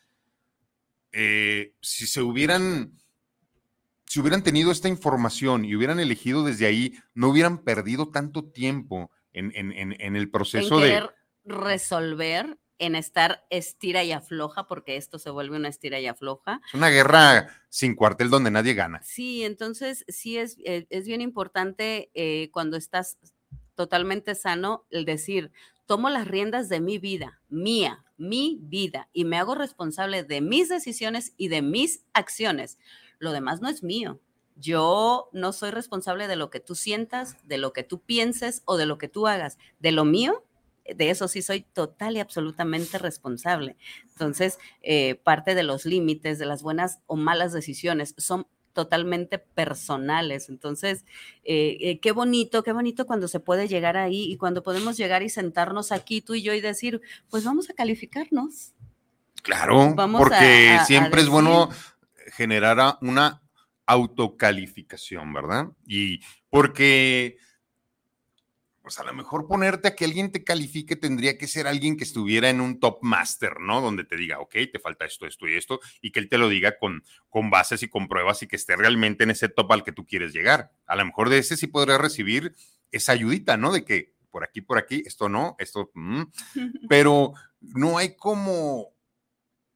[1.13, 2.93] eh, si se hubieran,
[4.07, 9.11] si hubieran tenido esta información y hubieran elegido desde ahí, no hubieran perdido tanto tiempo
[9.33, 11.09] en, en- en- en el proceso de...
[11.45, 16.61] resolver, en estar estira y afloja, porque esto se vuelve una estira y afloja.
[16.69, 19.03] Es una guerra sin cuartel donde nadie gana.
[19.03, 23.19] Sí, entonces sí es, eh, es bien importante eh, cuando estás
[23.75, 25.51] totalmente sano el decir,
[25.89, 30.69] tomo las riendas de mi vida, mía, mi vida, y me hago responsable de mis
[30.69, 32.79] decisiones y de mis acciones.
[33.19, 34.21] Lo demás no es mío.
[34.55, 38.77] Yo no soy responsable de lo que tú sientas, de lo que tú pienses o
[38.77, 39.57] de lo que tú hagas.
[39.79, 40.45] De lo mío,
[40.85, 43.77] de eso sí soy total y absolutamente responsable.
[44.11, 48.47] Entonces, eh, parte de los límites, de las buenas o malas decisiones, son
[48.79, 50.49] totalmente personales.
[50.49, 51.05] Entonces,
[51.43, 55.25] eh, eh, qué bonito, qué bonito cuando se puede llegar ahí y cuando podemos llegar
[55.25, 58.71] y sentarnos aquí tú y yo y decir, pues vamos a calificarnos.
[59.43, 61.71] Claro, Vamos a- porque a- a siempre es bueno
[62.37, 63.43] generar una
[63.87, 65.67] autocalificación, ¿verdad?
[65.85, 67.37] Y porque,
[68.89, 72.05] pues a lo mejor ponerte a que alguien te califique tendría que ser alguien que
[72.05, 73.83] estuviera en un top master, ¿no?
[73.83, 76.49] Donde te diga, ok, te falta esto, esto y esto, y que él te lo
[76.49, 79.85] diga con, con bases y con pruebas y que esté realmente en ese top al
[79.85, 80.73] que tú quieres llegar.
[80.87, 82.55] A lo mejor de ese sí podrías recibir
[82.91, 83.73] esa ayudita, ¿no?
[83.73, 86.23] De que por aquí, por aquí, esto no, esto, mm,
[86.89, 88.95] pero no hay como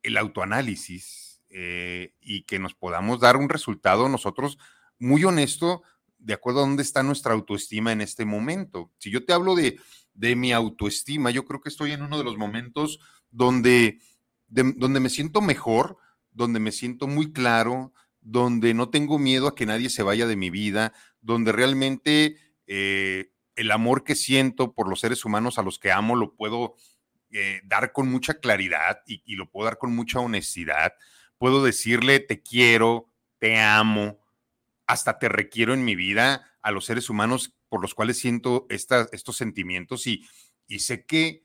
[0.02, 4.56] el autoanálisis eh, y que nos podamos dar un resultado nosotros
[4.98, 5.82] muy honesto
[6.24, 8.90] de acuerdo a dónde está nuestra autoestima en este momento.
[8.98, 9.78] Si yo te hablo de,
[10.14, 13.00] de mi autoestima, yo creo que estoy en uno de los momentos
[13.30, 13.98] donde,
[14.48, 15.96] de- donde me siento mejor,
[16.30, 20.36] donde me siento muy claro, donde no tengo miedo a que nadie se vaya de
[20.36, 25.78] mi vida, donde realmente eh, el amor que siento por los seres humanos a los
[25.78, 26.76] que amo lo puedo
[27.30, 30.92] eh, dar con mucha claridad y lo puedo dar con mucha honestidad.
[31.38, 33.08] Puedo decirle te quiero,
[33.38, 34.18] te amo,
[34.86, 39.36] hasta te requiero en mi vida a los seres humanos por los cuales siento estos
[39.36, 40.26] sentimientos y,
[40.66, 41.44] y sé que,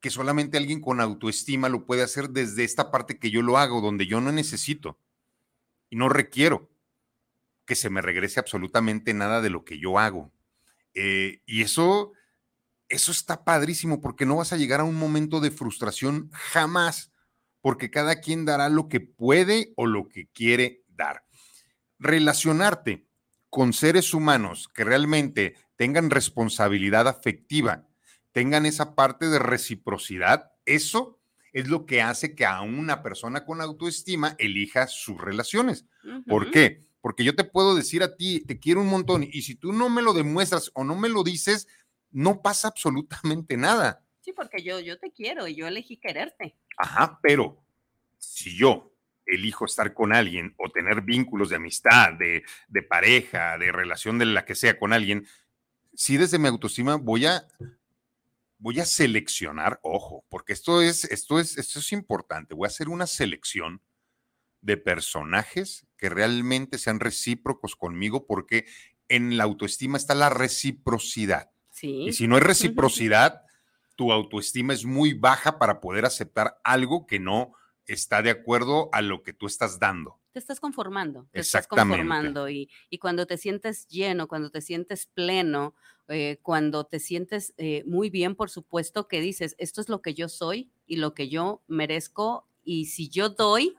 [0.00, 3.80] que solamente alguien con autoestima lo puede hacer desde esta parte que yo lo hago,
[3.80, 4.98] donde yo no necesito
[5.90, 6.70] y no requiero
[7.66, 10.32] que se me regrese absolutamente nada de lo que yo hago.
[10.94, 12.12] Eh, y eso,
[12.88, 17.12] eso está padrísimo porque no vas a llegar a un momento de frustración jamás,
[17.60, 21.23] porque cada quien dará lo que puede o lo que quiere dar.
[21.98, 23.06] Relacionarte
[23.50, 27.86] con seres humanos que realmente tengan responsabilidad afectiva,
[28.32, 31.20] tengan esa parte de reciprocidad, eso
[31.52, 35.86] es lo que hace que a una persona con autoestima elija sus relaciones.
[36.26, 36.82] ¿Por qué?
[37.00, 39.88] Porque yo te puedo decir a ti, te quiero un montón, y si tú no
[39.88, 41.68] me lo demuestras o no me lo dices,
[42.10, 44.02] no pasa absolutamente nada.
[44.20, 46.56] Sí, porque yo, yo te quiero y yo elegí quererte.
[46.78, 47.62] Ajá, pero
[48.18, 48.93] si yo
[49.26, 54.26] elijo estar con alguien o tener vínculos de amistad, de, de pareja, de relación de
[54.26, 55.26] la que sea con alguien,
[55.94, 57.46] sí desde mi autoestima voy a
[58.58, 62.88] voy a seleccionar, ojo, porque esto es esto es esto es importante, voy a hacer
[62.88, 63.82] una selección
[64.60, 68.66] de personajes que realmente sean recíprocos conmigo porque
[69.08, 71.50] en la autoestima está la reciprocidad.
[71.70, 72.06] Sí.
[72.08, 73.42] Y si no hay reciprocidad,
[73.96, 77.52] tu autoestima es muy baja para poder aceptar algo que no
[77.86, 80.18] está de acuerdo a lo que tú estás dando.
[80.32, 85.06] te estás conformando, te estás conformando y, y cuando te sientes lleno, cuando te sientes
[85.06, 85.74] pleno,
[86.08, 90.12] eh, cuando te sientes eh, muy bien, por supuesto que dices, esto es lo que
[90.12, 93.76] yo soy y lo que yo merezco y si yo doy,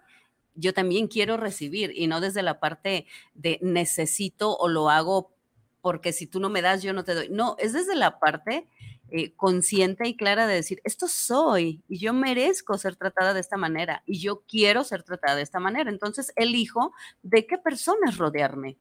[0.56, 5.36] yo también quiero recibir y no desde la parte de necesito o lo hago
[5.82, 7.30] porque si tú no me das, yo no te doy.
[7.30, 8.68] No, es desde la parte
[9.12, 13.56] eh, consciente y clara de decir, esto soy y yo merezco ser tratada de esta
[13.56, 15.90] manera y yo quiero ser tratada de esta manera.
[15.90, 16.92] Entonces, elijo
[17.22, 18.78] de qué personas rodearme,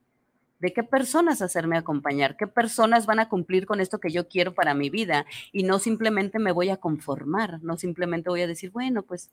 [0.61, 4.55] de qué personas hacerme acompañar, qué personas van a cumplir con esto que yo quiero
[4.55, 8.71] para mi vida y no simplemente me voy a conformar, no simplemente voy a decir,
[8.71, 9.31] bueno, pues,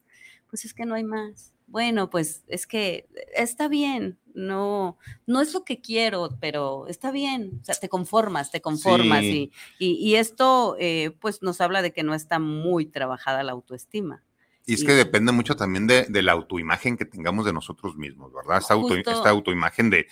[0.49, 1.53] pues es que no hay más.
[1.67, 7.59] Bueno, pues es que está bien, no, no es lo que quiero, pero está bien,
[7.61, 9.51] o sea, te conformas, te conformas Sí.
[9.79, 13.51] y, y, y esto eh, pues nos habla de que no está muy trabajada la
[13.51, 14.23] autoestima.
[14.65, 18.31] Y es que depende mucho también de, de la autoimagen que tengamos de nosotros mismos,
[18.31, 18.59] ¿verdad?
[18.59, 20.07] Esta, auto- esta autoimagen de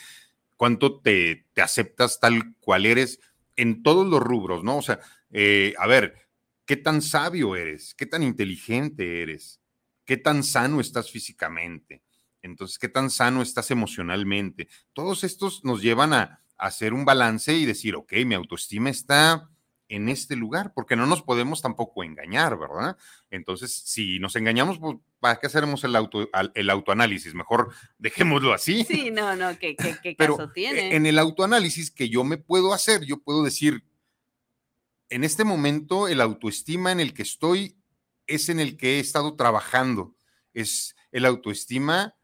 [0.57, 3.19] cuánto te, te aceptas tal cual eres
[3.55, 4.77] en todos los rubros, ¿no?
[4.77, 4.99] O sea,
[5.31, 6.15] eh, a ver,
[6.65, 7.93] ¿qué tan sabio eres?
[7.93, 9.61] ¿Qué tan inteligente eres?
[10.03, 12.01] ¿Qué tan sano estás físicamente?
[12.41, 14.67] Entonces, ¿qué tan sano estás emocionalmente?
[14.93, 19.49] Todos estos nos llevan a, a hacer un balance y decir, ok, mi autoestima está
[19.89, 22.95] en este lugar, porque no nos podemos tampoco engañar, ¿verdad?
[23.31, 27.33] Entonces, si nos engañamos, pues, ¿para qué hacemos el, auto, el autoanálisis?
[27.33, 28.83] Mejor dejémoslo así.
[28.83, 30.95] Sí, no, no, ¿qué, qué, qué Pero caso tiene?
[30.95, 33.83] en el autoanálisis que yo me puedo hacer, yo puedo decir,
[35.09, 37.75] en este momento el autoestima en el que estoy
[38.27, 40.15] es en el que he estado trabajando,
[40.53, 42.15] es el autoestima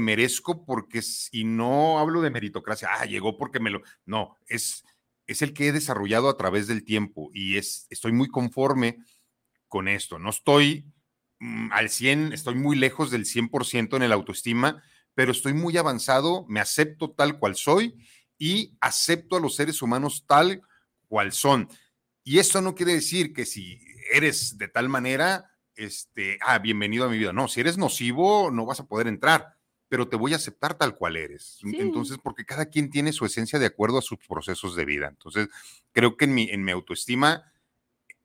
[0.00, 4.84] merezco porque, s- y no hablo de meritocracia, ah, llegó porque me lo, no, es,
[5.26, 8.98] es el que he desarrollado a través del tiempo y es, estoy muy conforme
[9.68, 10.84] con esto, no estoy
[11.40, 14.82] mm, al 100, estoy muy lejos del 100% en el autoestima,
[15.14, 17.94] pero estoy muy avanzado, me acepto tal cual soy
[18.38, 20.62] y acepto a los seres humanos tal
[21.08, 21.68] cual son.
[22.24, 23.80] Y eso no quiere decir que si
[24.12, 27.32] eres de tal manera, este, ah, bienvenido a mi vida.
[27.32, 29.56] No, si eres nocivo, no vas a poder entrar,
[29.92, 31.58] pero te voy a aceptar tal cual eres.
[31.60, 31.76] Sí.
[31.78, 35.06] Entonces, porque cada quien tiene su esencia de acuerdo a sus procesos de vida.
[35.06, 35.48] Entonces,
[35.92, 37.52] creo que en mi, en mi autoestima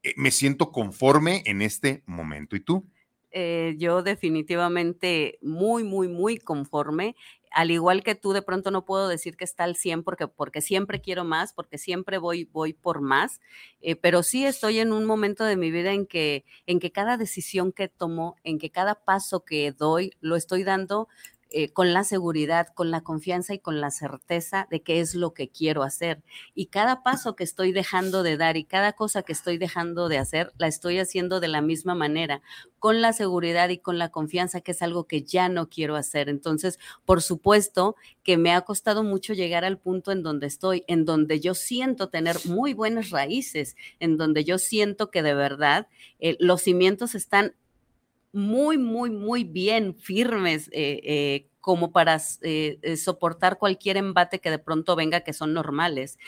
[0.02, 2.56] eh, me siento conforme en este momento.
[2.56, 2.90] ¿Y tú?
[3.32, 7.16] eh, yo definitivamente muy, muy, muy conforme.
[7.52, 10.62] Al igual que tú, de pronto no puedo decir que está al 100 porque, porque
[10.62, 13.40] siempre quiero más, porque siempre voy, voy por más,
[13.80, 17.18] eh, pero sí estoy en un momento de mi vida en que, en que cada
[17.18, 21.08] decisión que tomo, en que cada paso que doy, lo estoy dando
[21.50, 25.34] eh, con la seguridad, con la confianza y con la certeza de que es lo
[25.34, 26.22] que quiero hacer.
[26.54, 30.18] Y cada paso que estoy dejando de dar y cada cosa que estoy dejando de
[30.18, 32.42] hacer, la estoy haciendo de la misma manera,
[32.80, 36.30] con la seguridad y con la confianza que es algo que ya no quiero hacer.
[36.30, 41.06] Entonces, por supuesto que me ha costado mucho llegar al punto en donde estoy, en
[41.06, 45.88] donde yo siento tener muy buenas raíces, en donde yo siento que de verdad
[46.20, 47.56] eh, los cimientos están
[48.38, 54.60] muy, muy, muy bien firmes eh, eh, como para eh, soportar cualquier embate que de
[54.60, 56.20] pronto venga, que son normales.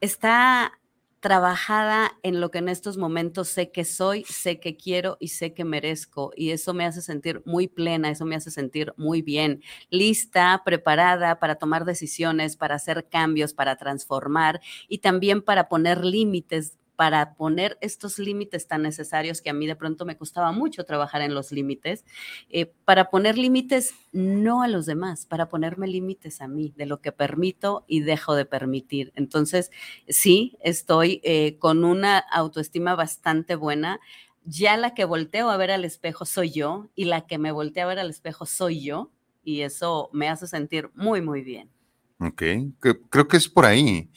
[0.00, 0.78] Está
[1.18, 5.52] trabajada en lo que en estos momentos sé que soy, sé que quiero y sé
[5.52, 6.32] que merezco.
[6.36, 11.38] Y eso me hace sentir muy plena, eso me hace sentir muy bien, lista, preparada
[11.38, 17.78] para tomar decisiones, para hacer cambios, para transformar y también para poner límites para poner
[17.80, 21.50] estos límites tan necesarios que a mí de pronto me costaba mucho trabajar en los
[21.50, 22.04] límites,
[22.48, 27.00] eh, para poner límites no a los demás, para ponerme límites a mí, de lo
[27.00, 29.12] que permito y dejo de permitir.
[29.16, 29.72] Entonces,
[30.06, 33.98] sí, estoy eh, con una autoestima bastante buena.
[34.44, 37.82] Ya la que volteo a ver al espejo soy yo y la que me volteo
[37.82, 39.10] a ver al espejo soy yo
[39.42, 41.68] y eso me hace sentir muy, muy bien.
[42.20, 42.44] Ok,
[43.10, 44.08] creo que es por ahí.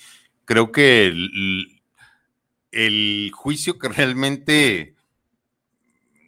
[0.45, 1.11] Creo que
[2.76, 4.95] el, juicio que realmente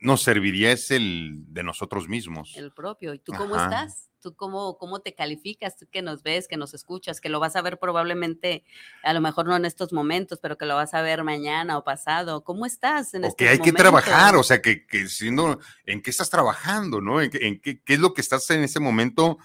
[0.02, 2.56] nos serviría es el de nosotros mismos.
[2.56, 3.14] El propio.
[3.14, 3.66] ¿Y tú cómo Ajá.
[3.66, 4.10] estás?
[4.22, 5.78] ¿Tú cómo, cómo te calificas?
[5.78, 8.64] Tú que nos ves, que nos escuchas, que lo vas a ver probablemente,
[9.04, 11.84] a lo mejor no en estos momentos, pero que lo vas a ver mañana o
[11.84, 12.44] pasado.
[12.44, 16.10] ¿Cómo estás en O que hay que trabajar, o sea, que, que siendo, ¿en qué
[16.10, 17.22] estás trabajando, no?
[17.22, 19.38] ¿En, qué, en qué- qué es lo que estás en ese momento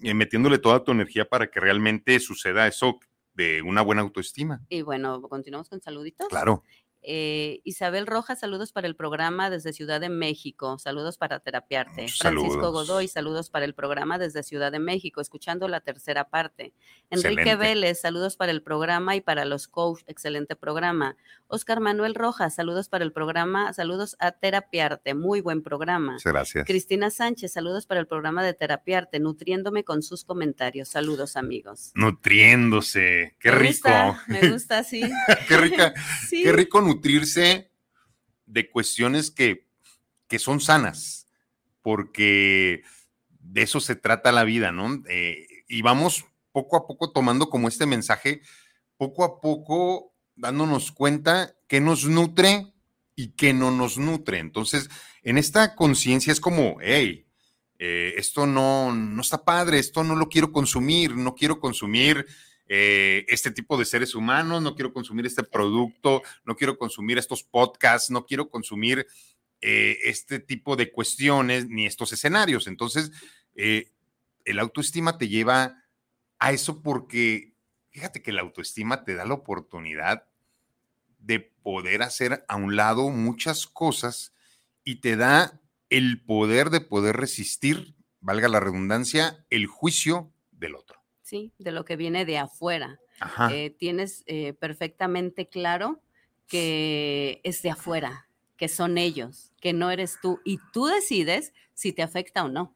[0.00, 2.98] eh, metiéndole toda tu energía para que realmente suceda eso
[3.38, 4.60] de una buena autoestima?
[4.68, 6.26] Y bueno, continuamos con saluditos.
[6.28, 6.64] Claro.
[7.10, 10.78] Eh, Isabel Rojas, saludos para el programa desde Ciudad de México.
[10.78, 12.06] Saludos para Terapiarte.
[12.08, 12.70] Francisco.
[12.70, 16.74] Godoy, saludos para el programa desde Ciudad de México, escuchando la tercera parte.
[17.08, 17.56] Enrique Excelente.
[17.56, 20.02] Vélez, saludos para el programa y para los coach.
[20.06, 21.16] Excelente programa.
[21.46, 23.72] Oscar Manuel Rojas, saludos para el programa.
[23.72, 25.14] Saludos a Terapiarte.
[25.14, 26.12] Muy buen programa.
[26.12, 26.66] Muchas gracias.
[26.66, 30.90] Cristina Sánchez, saludos para el programa de Terapiarte, nutriéndome con sus comentarios.
[30.90, 31.90] Saludos, amigos.
[31.94, 33.70] Nutriéndose, qué Me rico.
[33.88, 35.00] gusta, me gusta, sí.
[35.48, 35.94] qué rica,
[36.28, 36.42] Sí.
[36.42, 37.70] qué rico nutrirse
[38.46, 39.68] de cuestiones que,
[40.26, 41.28] que son sanas,
[41.82, 42.82] porque
[43.28, 45.02] de eso se trata la vida, ¿no?
[45.08, 48.42] Eh, y vamos poco a poco tomando como este mensaje,
[48.96, 52.72] poco a poco dándonos cuenta que nos nutre
[53.14, 54.38] y que no nos nutre.
[54.38, 54.88] Entonces,
[55.22, 57.26] en esta conciencia es como, hey,
[57.78, 62.26] eh, esto no, no está padre, esto no lo quiero consumir, no quiero consumir
[62.68, 67.42] eh, este tipo de seres humanos, no quiero consumir este producto, no quiero consumir estos
[67.42, 69.06] podcasts, no quiero consumir
[69.60, 72.66] eh, este tipo de cuestiones ni estos escenarios.
[72.66, 73.10] Entonces,
[73.54, 73.90] eh,
[74.44, 75.82] el autoestima te lleva
[76.38, 77.54] a eso porque
[77.90, 80.28] fíjate que la autoestima te da la oportunidad
[81.18, 84.32] de poder hacer a un lado muchas cosas
[84.84, 85.60] y te da
[85.90, 90.97] el poder de poder resistir, valga la redundancia, el juicio del otro.
[91.28, 92.98] Sí, de lo que viene de afuera.
[93.52, 96.00] Eh, tienes eh, perfectamente claro
[96.46, 98.26] que es de afuera,
[98.56, 100.40] que son ellos, que no eres tú.
[100.44, 102.74] Y tú decides si te afecta o no.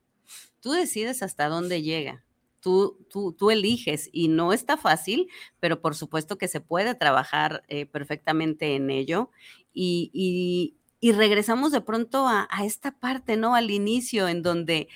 [0.60, 2.24] Tú decides hasta dónde llega.
[2.60, 5.28] Tú, tú, tú eliges y no está fácil,
[5.58, 9.30] pero por supuesto que se puede trabajar eh, perfectamente en ello.
[9.72, 13.54] Y, y- y regresamos de pronto a, a esta parte, ¿no?
[13.56, 14.88] Al inicio, en donde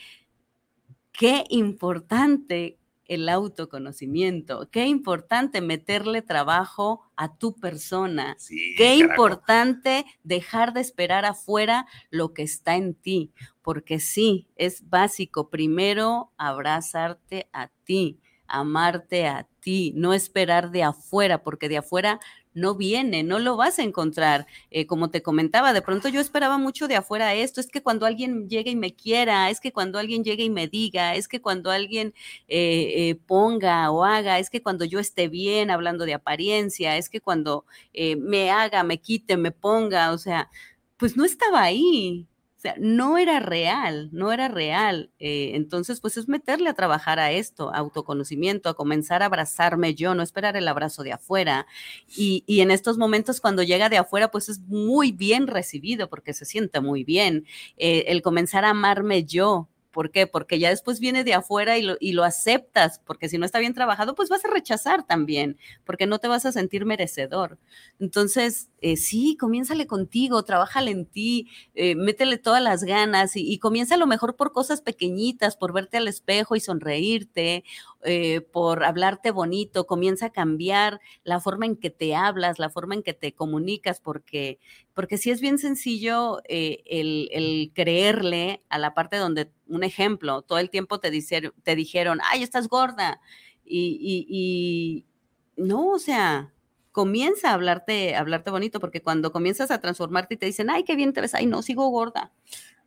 [1.12, 2.78] qué importante
[3.08, 9.00] el autoconocimiento, qué importante meterle trabajo a tu persona, Sí, qué carajo.
[9.00, 13.32] importante dejar de esperar afuera lo que está en ti,
[13.62, 21.42] porque sí, es básico, primero abrazarte a ti, amarte a ti, no esperar de afuera,
[21.42, 22.20] porque de afuera
[22.56, 24.46] no viene, no lo vas a encontrar.
[24.70, 28.06] Eh, como te comentaba, de pronto yo esperaba mucho de afuera esto, es que cuando
[28.06, 31.40] alguien llegue y me quiera, es que cuando alguien llegue y me diga, es que
[31.40, 32.14] cuando alguien
[32.48, 37.08] eh, eh, ponga o haga, es que cuando yo esté bien hablando de apariencia, es
[37.08, 40.50] que cuando eh, me haga, me quite, me ponga, o sea,
[40.96, 42.26] pues no estaba ahí.
[42.56, 45.10] O sea, no era real, no era real.
[45.18, 50.14] Eh, entonces, pues es meterle a trabajar a esto, autoconocimiento, a comenzar a abrazarme yo,
[50.14, 51.66] no esperar el abrazo de afuera.
[52.16, 56.32] Y, y en estos momentos, cuando llega de afuera, pues es muy bien recibido porque
[56.32, 57.44] se siente muy bien.
[57.76, 59.68] Eh, el comenzar a amarme yo.
[59.96, 60.26] ¿Por qué?
[60.26, 63.60] Porque ya después viene de afuera y lo, y lo aceptas, porque si no está
[63.60, 67.58] bien trabajado, pues vas a rechazar también, porque no te vas a sentir merecedor.
[67.98, 73.58] Entonces, eh, sí, comiénzale contigo, trabájale en ti, eh, métele todas las ganas y, y
[73.58, 77.64] comienza a lo mejor por cosas pequeñitas, por verte al espejo y sonreírte,
[78.06, 82.94] eh, por hablarte bonito, comienza a cambiar la forma en que te hablas, la forma
[82.94, 84.58] en que te comunicas, porque,
[84.94, 90.42] porque sí es bien sencillo eh, el, el creerle a la parte donde, un ejemplo,
[90.42, 93.20] todo el tiempo te, dicer- te dijeron, ay, estás gorda.
[93.64, 93.98] Y,
[94.28, 95.04] y-
[95.56, 96.52] no, o sea,
[96.92, 100.96] comienza a hablarte, hablarte bonito, porque cuando comienzas a transformarte y te dicen, ay, qué
[100.96, 102.32] bien te ves, ay, no, sigo gorda.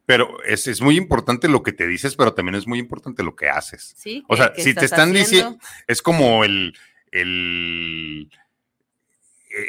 [0.10, 3.36] Pero es, es muy importante lo que te dices, pero también es muy importante lo
[3.36, 3.93] que haces.
[3.95, 4.24] ¿sí?
[4.28, 6.76] O ¿Qué- sea, si te están diciendo, es como el,
[7.12, 8.28] el,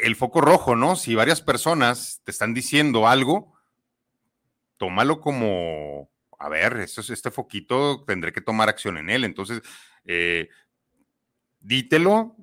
[0.01, 0.95] el foco rojo, ¿no?
[0.95, 3.53] Si varias personas te están diciendo algo,
[4.77, 9.25] tómalo como, a ver, esto es- este foquito tendré que tomar acción en él.
[9.25, 9.61] Entonces,
[10.05, 10.49] eh,
[11.59, 12.35] dítelo,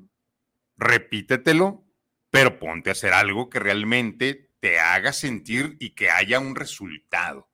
[0.76, 1.84] repítetelo,
[2.30, 7.49] pero ponte a hacer algo que realmente te haga sentir y que haya un resultado.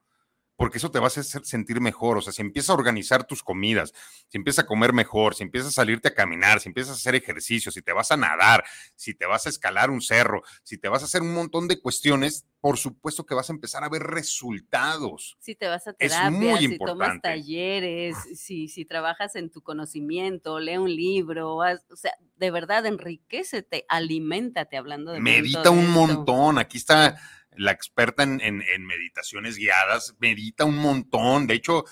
[0.56, 2.16] Porque eso te va a hacer sentir mejor.
[2.18, 3.92] O sea, si empiezas a organizar tus comidas,
[4.28, 7.16] si empiezas a comer mejor, si empiezas a salirte a caminar, si empiezas a hacer
[7.16, 10.88] ejercicio, si te vas a nadar, si te vas a escalar un cerro, si te
[10.88, 14.02] vas a hacer un montón de cuestiones, por supuesto que vas a empezar a ver
[14.02, 15.36] resultados.
[15.40, 19.60] Si te vas a Es terapia, muy si tomas talleres, si, si trabajas en tu
[19.62, 25.80] conocimiento, lee un libro, haz- o sea, de verdad, enriquecete, aliméntate hablando de Medita un
[25.80, 25.92] esto.
[25.92, 26.58] montón.
[26.58, 27.16] Aquí está
[27.56, 30.14] la experta en, en- en meditaciones guiadas.
[30.18, 31.46] Medita un montón.
[31.46, 31.84] De hecho,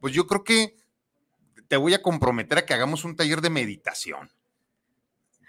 [0.00, 0.76] pues yo creo que
[1.68, 4.30] te voy a comprometer a que hagamos un taller de meditación.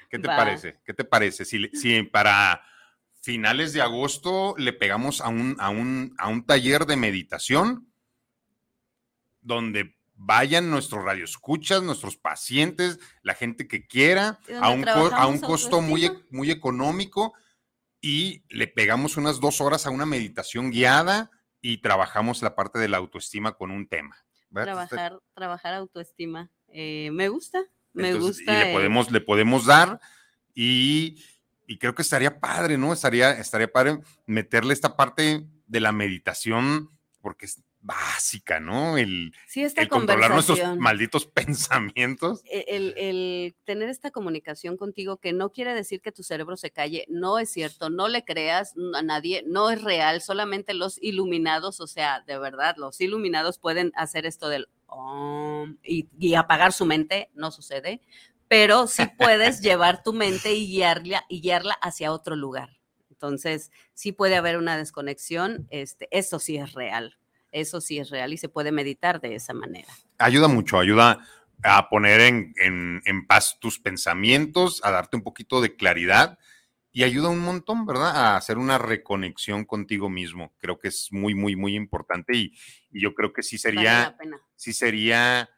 [0.09, 0.35] ¿Qué te Va.
[0.37, 0.79] parece?
[0.85, 1.45] ¿Qué te parece?
[1.45, 2.61] Si, si para
[3.21, 7.87] finales de agosto le pegamos a un, a un, a un taller de meditación
[9.41, 15.79] donde vayan nuestros radioescuchas, nuestros pacientes, la gente que quiera, a un, a un costo
[15.81, 17.33] muy, e- muy económico
[18.01, 21.31] y le pegamos unas dos horas a una meditación guiada
[21.61, 24.15] y trabajamos la parte de la autoestima con un tema.
[24.49, 24.87] ¿verdad?
[24.87, 26.49] Trabajar, trabajar autoestima.
[26.69, 28.53] Eh, me gusta, me Entonces, gusta.
[28.53, 29.99] Y le eh, podemos, le podemos dar
[30.53, 31.23] y,
[31.67, 32.93] y creo que estaría padre, ¿no?
[32.93, 36.89] Estaría, estaría padre meterle esta parte de la meditación
[37.21, 37.47] porque
[37.81, 38.97] básica, ¿no?
[38.97, 42.41] El, sí, esta el controlar nuestros malditos pensamientos.
[42.45, 46.71] e- el, el tener esta comunicación contigo que no quiere decir que tu cerebro se
[46.71, 51.79] calle, no es cierto, no le creas a nadie, no es real, solamente los iluminados,
[51.79, 54.67] o sea, de verdad, los iluminados pueden hacer esto del
[55.83, 58.01] y apagar su mente, no sucede,
[58.47, 62.79] pero sí puedes llevar tu mente y guiarla, y guiarla hacia otro lugar.
[63.09, 67.18] Entonces, sí puede haber una desconexión, este, eso sí es real,
[67.51, 69.89] eso sí es real y se puede meditar de esa manera.
[70.17, 71.19] Ayuda mucho, ayuda
[71.63, 76.37] a poner en, en- en paz tus pensamientos, a darte un poquito de claridad
[76.91, 78.15] y ayuda un montón, ¿verdad?
[78.15, 80.53] A hacer una reconexión contigo mismo.
[80.59, 82.53] Creo que es muy, muy, muy importante y,
[82.91, 84.15] y yo creo que sí Vale sería...
[84.17, 84.41] pena.
[84.55, 85.49] sí sería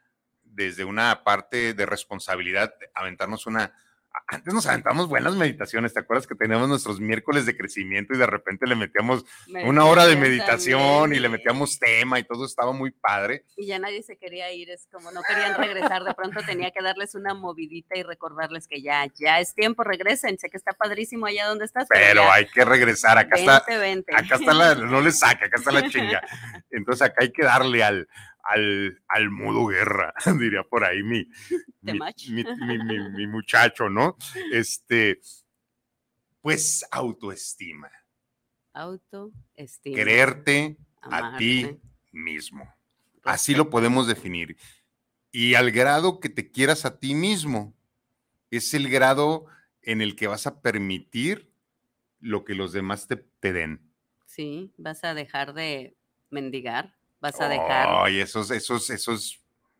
[0.44, 3.74] desde una parte de responsabilidad, aventarnos una,
[4.28, 8.26] antes nos aventamos buenas meditaciones, ¿te acuerdas que teníamos nuestros miércoles de crecimiento y de
[8.26, 9.26] repente le metíamos
[9.66, 13.46] una hora de meditación y le metíamos tema y todo estaba muy padre?
[13.58, 16.82] Y ya nadie se quería ir, es como no querían regresar, de pronto tenía que
[16.82, 21.26] darles una movidita y recordarles que ya, ya es tiempo, regresen, sé que está padrísimo
[21.26, 21.88] allá donde estás.
[21.90, 25.82] Pero, hay que regresar, acá está, acá está la, no le saca, acá está la
[25.90, 26.22] chinga.
[26.72, 28.08] Entonces acá hay que darle al,
[28.44, 31.28] al, al modo guerra, diría por ahí mi,
[31.82, 34.18] mi, muchacho, ¿no?
[34.52, 35.20] Este,
[36.42, 37.92] pues autoestima.
[38.74, 39.96] Autoestima.
[39.96, 41.78] Creerte a ti
[42.12, 42.74] mismo.
[43.24, 44.58] Así lo podemos definir.
[45.32, 47.74] Y al grado que te quieras a ti mismo,
[48.50, 49.46] es el grado
[49.82, 51.54] en el que vas a permitir
[52.20, 53.92] lo que los demás te, te den.
[54.26, 55.98] Sí, vas a dejar de
[56.30, 57.88] mendigar, vas a dejar.
[57.90, 59.40] Ay, esos, esos, esos.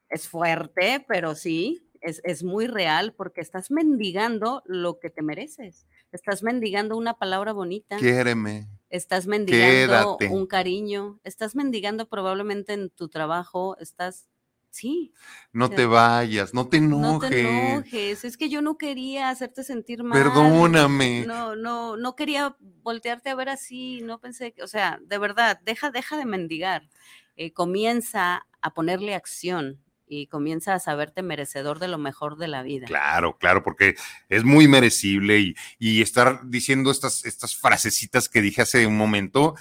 [0.10, 5.86] Es fuerte, pero sí, es, es, muy real porque estás mendigando lo que te mereces.
[6.12, 7.98] Estás mendigando una palabra bonita.
[7.98, 8.68] Quiéreme.
[8.90, 11.20] Estás mendigando un cariño.
[11.24, 13.78] Estás mendigando probablemente en tu trabajo.
[13.80, 14.28] Estás.
[14.70, 15.14] Sí.
[15.52, 17.02] No te vayas, no te enojes.
[17.02, 18.24] No te enojes.
[18.26, 20.22] Es que yo no quería hacerte sentir mal.
[20.22, 21.26] Perdóname.
[21.26, 24.02] No, no, no quería voltearte a ver así.
[24.02, 26.90] No pensé que, o sea, de verdad, deja, deja de mendigar.
[27.36, 32.64] Eh, comienza a ponerle acción y comienza a saberte merecedor de lo mejor de la
[32.64, 32.86] vida.
[32.86, 33.96] Claro, claro, porque
[34.28, 39.56] es muy merecible y, estar diciendo estas, estas frasecitas que dije hace un momento,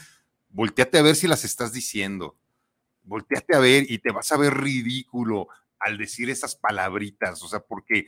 [0.48, 2.36] volteate a ver si las estás diciendo.
[3.02, 5.46] Volteate a ver y te vas a ver ridículo
[5.78, 8.06] al decir esas palabritas, o sea, porque,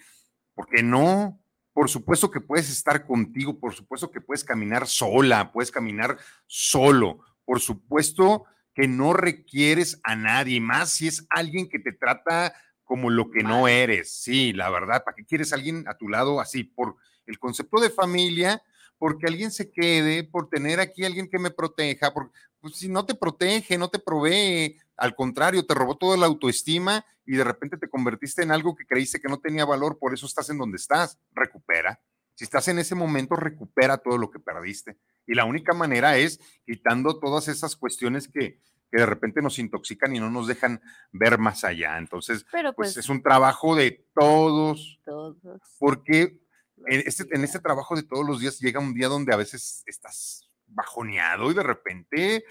[0.55, 1.41] porque no,
[1.73, 7.21] por supuesto que puedes estar contigo, por supuesto que puedes caminar sola, puedes caminar solo,
[7.45, 8.45] por supuesto
[8.75, 12.55] que no requieres a nadie, más si es alguien que te trata
[12.85, 14.13] como lo que no eres.
[14.13, 16.65] Sí, la verdad, ¿para qué quieres a alguien a tu lado así?
[16.65, 16.97] Por
[17.27, 18.63] el concepto de familia,
[18.99, 23.05] porque alguien se quede, por tener aquí alguien que me proteja, porque pues, si no
[23.05, 27.77] te protege, no te provee, al contrario, te robó toda la autoestima y de repente
[27.77, 30.77] te convertiste en algo que creíste que no tenía valor, por eso estás en donde
[30.77, 31.19] estás.
[31.33, 32.01] Recupera.
[32.35, 34.97] Si estás en ese momento, recupera todo lo que perdiste.
[35.27, 38.61] Y la única manera es quitando todas esas cuestiones que,
[38.91, 41.97] de repente nos intoxican y no nos dejan ver más allá.
[41.97, 45.01] Entonces, pues, pues, es un trabajo de todos.
[45.03, 45.39] Todos.
[45.79, 46.39] Porque
[46.87, 49.83] en este, en este trabajo de todos los días llega un día donde a veces
[49.87, 52.45] estás bajoneado y de repente,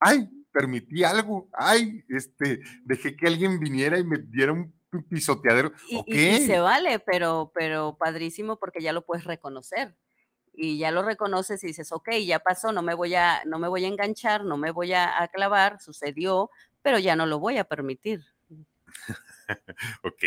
[0.00, 4.74] ay, permití algo, ay, este, dejé que alguien viniera y me diera un
[5.08, 5.72] pisoteadero.
[6.06, 9.96] Y, se vale, pero, pero padrísimo porque ya lo puedes reconocer
[10.56, 13.68] y ya lo reconoces y dices, ok, ya pasó, no me voy a, no me
[13.68, 16.50] voy a enganchar, no me voy a, clavar, sucedió,
[16.82, 18.24] pero ya no lo voy a permitir.
[20.02, 20.24] ok,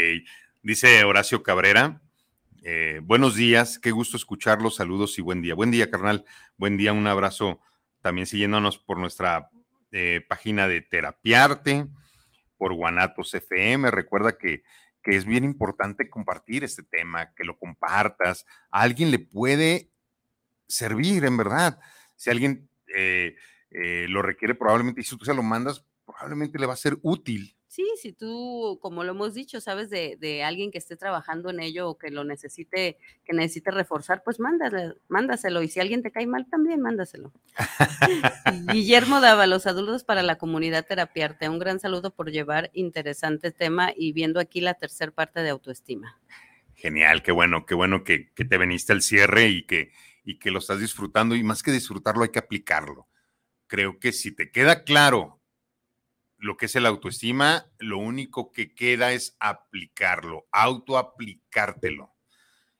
[0.61, 2.01] dice Horacio Cabrera,
[2.61, 5.55] eh, buenos días, qué gusto escucharlos, saludos y buen día.
[5.55, 6.25] Buen día, carnal,
[6.57, 7.59] buen día, un abrazo
[8.01, 9.49] también siguiéndonos por nuestra
[9.91, 11.87] eh, página de Terapiarte,
[12.57, 13.89] por Guanatos FM.
[13.89, 14.61] Recuerda que,
[15.01, 18.45] que es bien importante compartir este tema, que lo compartas.
[18.69, 19.89] A alguien le puede
[20.69, 21.79] servir, en verdad.
[22.15, 23.35] Si alguien eh,
[23.71, 26.97] eh, lo requiere, probablemente, y si tú se lo mandas, probablemente le va a ser
[27.01, 27.55] útil.
[27.67, 31.87] Sí, si tú, como lo hemos dicho, sabes de, alguien que esté trabajando en ello
[31.87, 35.61] o que lo necesite, que necesite reforzar, pues mándale, mándaselo.
[35.61, 37.31] Y si alguien te cae mal, también mándaselo.
[38.73, 41.47] Guillermo los saludos para la comunidad terapiarte.
[41.47, 46.19] Un gran saludo por llevar interesante tema y viendo aquí la tercera parte de autoestima.
[46.73, 49.91] Genial, qué bueno, qué bueno que, que te veniste al cierre y que,
[50.29, 53.07] y que lo estás disfrutando y más que disfrutarlo hay que aplicarlo.
[53.65, 55.41] Creo que si te queda claro
[56.37, 62.13] lo que es el autoestima, lo único que queda es aplicarlo, autoaplicártelo.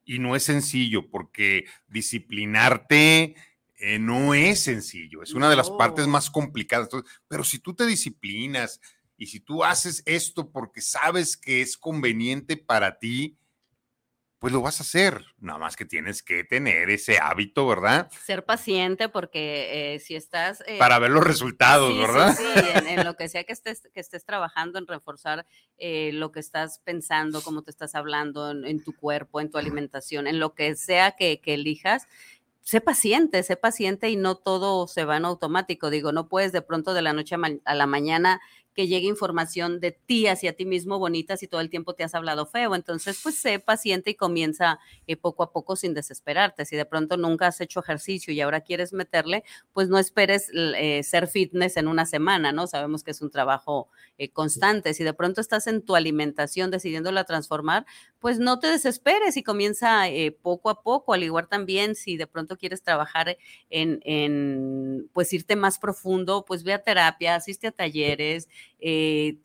[0.06, 3.36] Y no es sencillo porque disciplinarte
[3.78, 6.90] eh, no es sencillo, es una de las partes más complicadas.
[7.28, 8.80] Pero si tú te disciplinas
[9.18, 13.39] y si tú haces esto porque sabes que es conveniente para ti,
[14.40, 15.26] pues lo vas a hacer.
[15.40, 18.10] Nada más que tienes que tener ese hábito, ¿verdad?
[18.26, 20.64] Ser paciente porque eh, si estás...
[20.66, 22.36] Eh, Para ver los resultados, ¿verdad?
[22.36, 22.44] Sí,
[22.88, 25.46] en, lo que sea que estés, que estés trabajando, en reforzar
[25.78, 30.26] eh, lo que estás pensando, cómo te estás hablando en, tu cuerpo, en tu alimentación,
[30.26, 32.08] en lo que sea que, que elijas,
[32.70, 35.90] sé paciente, sé paciente y no todo se va en automático.
[35.90, 37.36] Digo, no puedes de pronto de la noche
[37.66, 38.42] a, la mañana
[38.80, 42.16] que llegue información de ti hacia ti mismo bonita si todo el tiempo te has
[42.16, 42.76] hablado feo.
[42.76, 46.64] Entonces, pues sé paciente y comienza eh, poco a poco sin desesperarte.
[46.64, 51.04] Si de pronto nunca has hecho ejercicio y ahora quieres meterle, pues no esperes eh,
[51.04, 52.68] ser fitness en una semana, ¿no?
[52.68, 54.94] Sabemos que es un trabajo eh, constante.
[54.94, 57.86] Si de pronto estás en tu alimentación decidiéndola transformar,
[58.20, 60.04] pues no te desesperes y comienza
[60.42, 63.38] poco a poco, al igual también si de pronto quieres trabajar
[63.70, 68.50] en, en, pues irte más profundo, pues ve a terapia, asiste a talleres,
[68.80, 69.38] eh,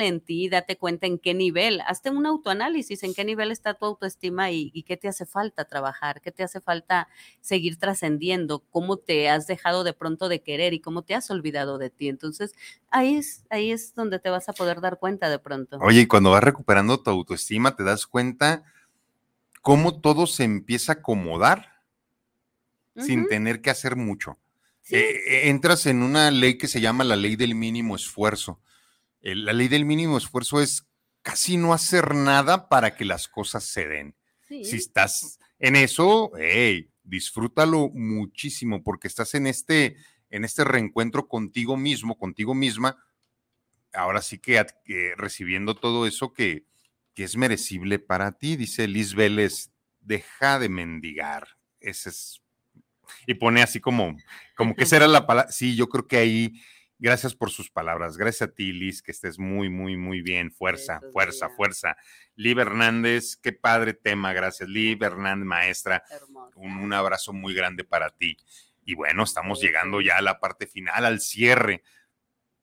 [0.00, 3.86] en ti, date cuenta en qué nivel, hazte un autoanálisis, en qué nivel está tu
[3.86, 7.08] autoestima y, qué te hace falta trabajar, qué te hace falta
[7.40, 11.78] seguir trascendiendo, cómo te has dejado de pronto de querer y cómo te has olvidado
[11.78, 12.08] de ti.
[12.08, 12.54] Entonces,
[12.90, 15.78] ahí es, ahí es donde te vas a poder dar cuenta de pronto.
[15.80, 18.15] Oye, y cuando vas recuperando tu autoestima, te das cuenta
[19.62, 21.82] cómo todo se empieza a acomodar
[22.96, 24.38] sin tener que hacer mucho.
[24.90, 28.60] Eh, entras en una ley que se llama la ley del mínimo esfuerzo
[29.34, 30.86] la ley del mínimo esfuerzo es
[31.22, 34.14] casi no hacer nada para que las cosas se den.
[34.48, 39.96] Si estás en eso, hey, disfrútalo muchísimo porque estás en este,
[40.30, 42.96] en este reencuentro contigo mismo, contigo misma.
[43.92, 44.64] Ahora sí que
[45.16, 46.66] recibiendo todo eso que,
[47.16, 51.48] que, es merecible para ti, dice Liz Vélez, deja de mendigar.
[51.80, 52.42] Ese es.
[53.26, 54.16] Y pone así como,
[54.56, 55.50] como que será la palabra.
[55.50, 56.60] Sí, yo creo que ahí
[56.98, 58.16] Gracias por sus palabras.
[58.16, 60.50] Gracias a ti, Liz, que estés muy, muy, muy bien.
[60.50, 61.96] Fuerza, fuerza, fuerza.
[62.36, 64.32] Liv Hernández, qué padre tema.
[64.32, 66.02] Gracias, Liv Hernández, maestra.
[66.54, 68.38] Un, abrazo muy grande para ti.
[68.86, 71.82] Y bueno, estamos llegando ya a la parte final, al cierre.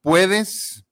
[0.02, 0.84] Puedes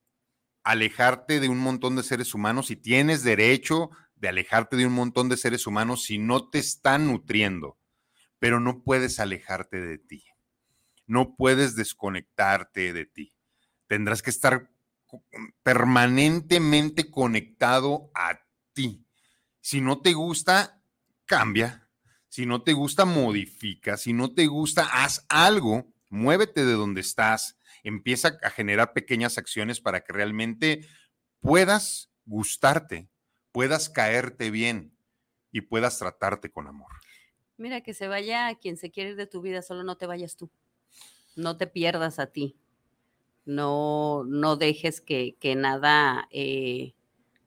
[0.63, 5.29] alejarte de un montón de seres humanos y tienes derecho de alejarte de un montón
[5.29, 7.77] de seres humanos si no te están nutriendo,
[8.39, 10.23] pero no puedes alejarte de ti
[11.11, 13.35] no puedes desconectarte de ti.
[13.87, 14.71] Tendrás que estar
[15.61, 18.39] permanentemente conectado a
[18.71, 19.05] ti.
[19.59, 20.81] Si no te gusta,
[21.25, 21.89] cambia.
[22.29, 23.97] Si no te gusta, modifica.
[23.97, 25.93] Si no te gusta, haz algo.
[26.07, 27.57] Muévete de donde estás.
[27.83, 30.87] Empieza a generar pequeñas acciones para que realmente
[31.39, 33.09] puedas gustarte,
[33.51, 34.93] puedas caerte bien
[35.51, 36.91] y puedas tratarte con amor.
[37.57, 40.35] Mira, que se vaya quien se quiere ir de tu vida, solo no te vayas
[40.35, 40.51] tú
[41.35, 42.57] no te pierdas a ti.
[43.45, 46.93] No, no dejes que, nada eh,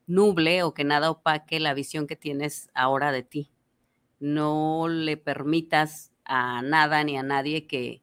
[0.07, 3.51] nuble o que nada opaque la visión que tienes ahora de ti.
[4.19, 8.03] No le permitas a nada ni a nadie que,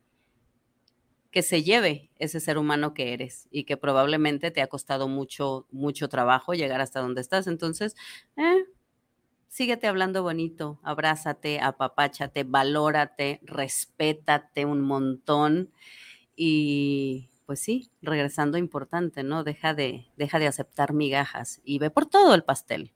[1.31, 5.65] que se lleve ese ser humano que eres y que probablemente te ha costado mucho,
[5.71, 7.47] mucho trabajo llegar hasta donde estás.
[7.47, 7.95] Entonces,
[8.35, 8.65] eh,
[9.47, 15.71] síguete hablando bonito, abrázate, apapáchate, valórate, respétate un montón
[16.35, 19.43] y pues sí, regresando importante, ¿no?
[19.43, 22.93] Deja de, deja de aceptar migajas y ve por todo el pastel.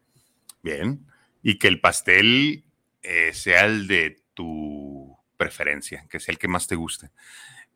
[0.63, 1.05] Bien,
[1.43, 2.63] y que el pastel
[3.01, 7.11] eh, sea el de tu preferencia, que sea el que más te guste.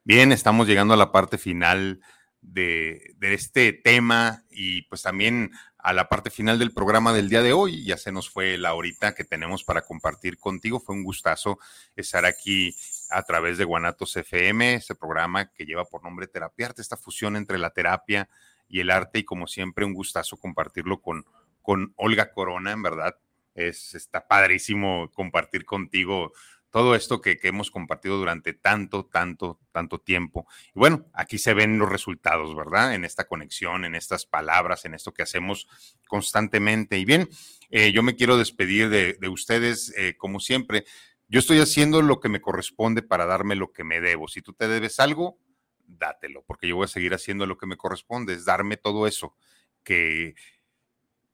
[0.04, 2.02] Bien, estamos llegando a la parte final
[2.42, 7.54] de, este tema y pues también a la parte final del programa del día de
[7.54, 7.84] hoy.
[7.84, 10.80] Ya se nos fue la horita que tenemos para compartir contigo.
[10.80, 11.60] Fue un gustazo
[11.96, 12.76] estar aquí
[13.10, 17.60] a través de Guanatos FM, ese programa que lleva por nombre Terapiarte, esta fusión entre
[17.60, 18.30] la terapia
[18.68, 19.20] y el arte.
[19.20, 21.26] Y como siempre, un gustazo compartirlo con,
[21.62, 23.16] con Olga Corona, en verdad.
[23.54, 26.32] Es, está padrísimo compartir contigo
[26.72, 30.48] todo esto que, hemos compartido durante tanto, tanto, tanto tiempo.
[30.76, 32.94] Y bueno, aquí se ven los resultados, ¿verdad?
[32.94, 35.68] En esta conexión, en estas palabras, en esto que hacemos
[36.08, 36.98] constantemente.
[36.98, 37.28] Y bien,
[37.70, 40.86] eh, yo me quiero despedir de, ustedes, eh, como siempre.
[41.28, 44.28] Yo estoy haciendo lo que me corresponde para darme lo que me debo.
[44.28, 45.40] Si tú te debes algo,
[45.86, 49.36] dátelo, porque yo voy a seguir haciendo lo que me corresponde, es darme todo eso
[49.84, 50.36] que,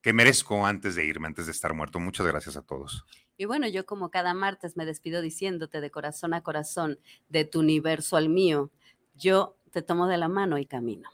[0.02, 2.00] que merezco antes de irme, antes de estar muerto.
[2.00, 3.06] Muchas gracias a todos.
[3.38, 7.60] Y bueno, yo como cada martes me despido diciéndote de corazón a corazón, de tu
[7.60, 8.72] universo al mío,
[9.16, 11.10] yo te tomo de la mano y camino.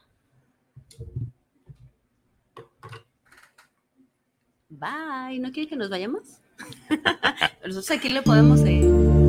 [4.70, 5.40] Bye.
[5.40, 6.40] ¿No quiere que nos vayamos?
[7.66, 8.62] Nosotros aquí le podemos...
[8.62, 9.21] Eh,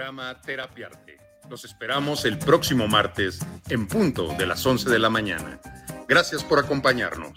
[0.00, 1.18] programa Terapiarte.
[1.50, 3.38] Los esperamos el próximo martes
[3.68, 5.60] en punto de las 11 de la mañana.
[6.08, 7.34] Gracias por acompañarnos.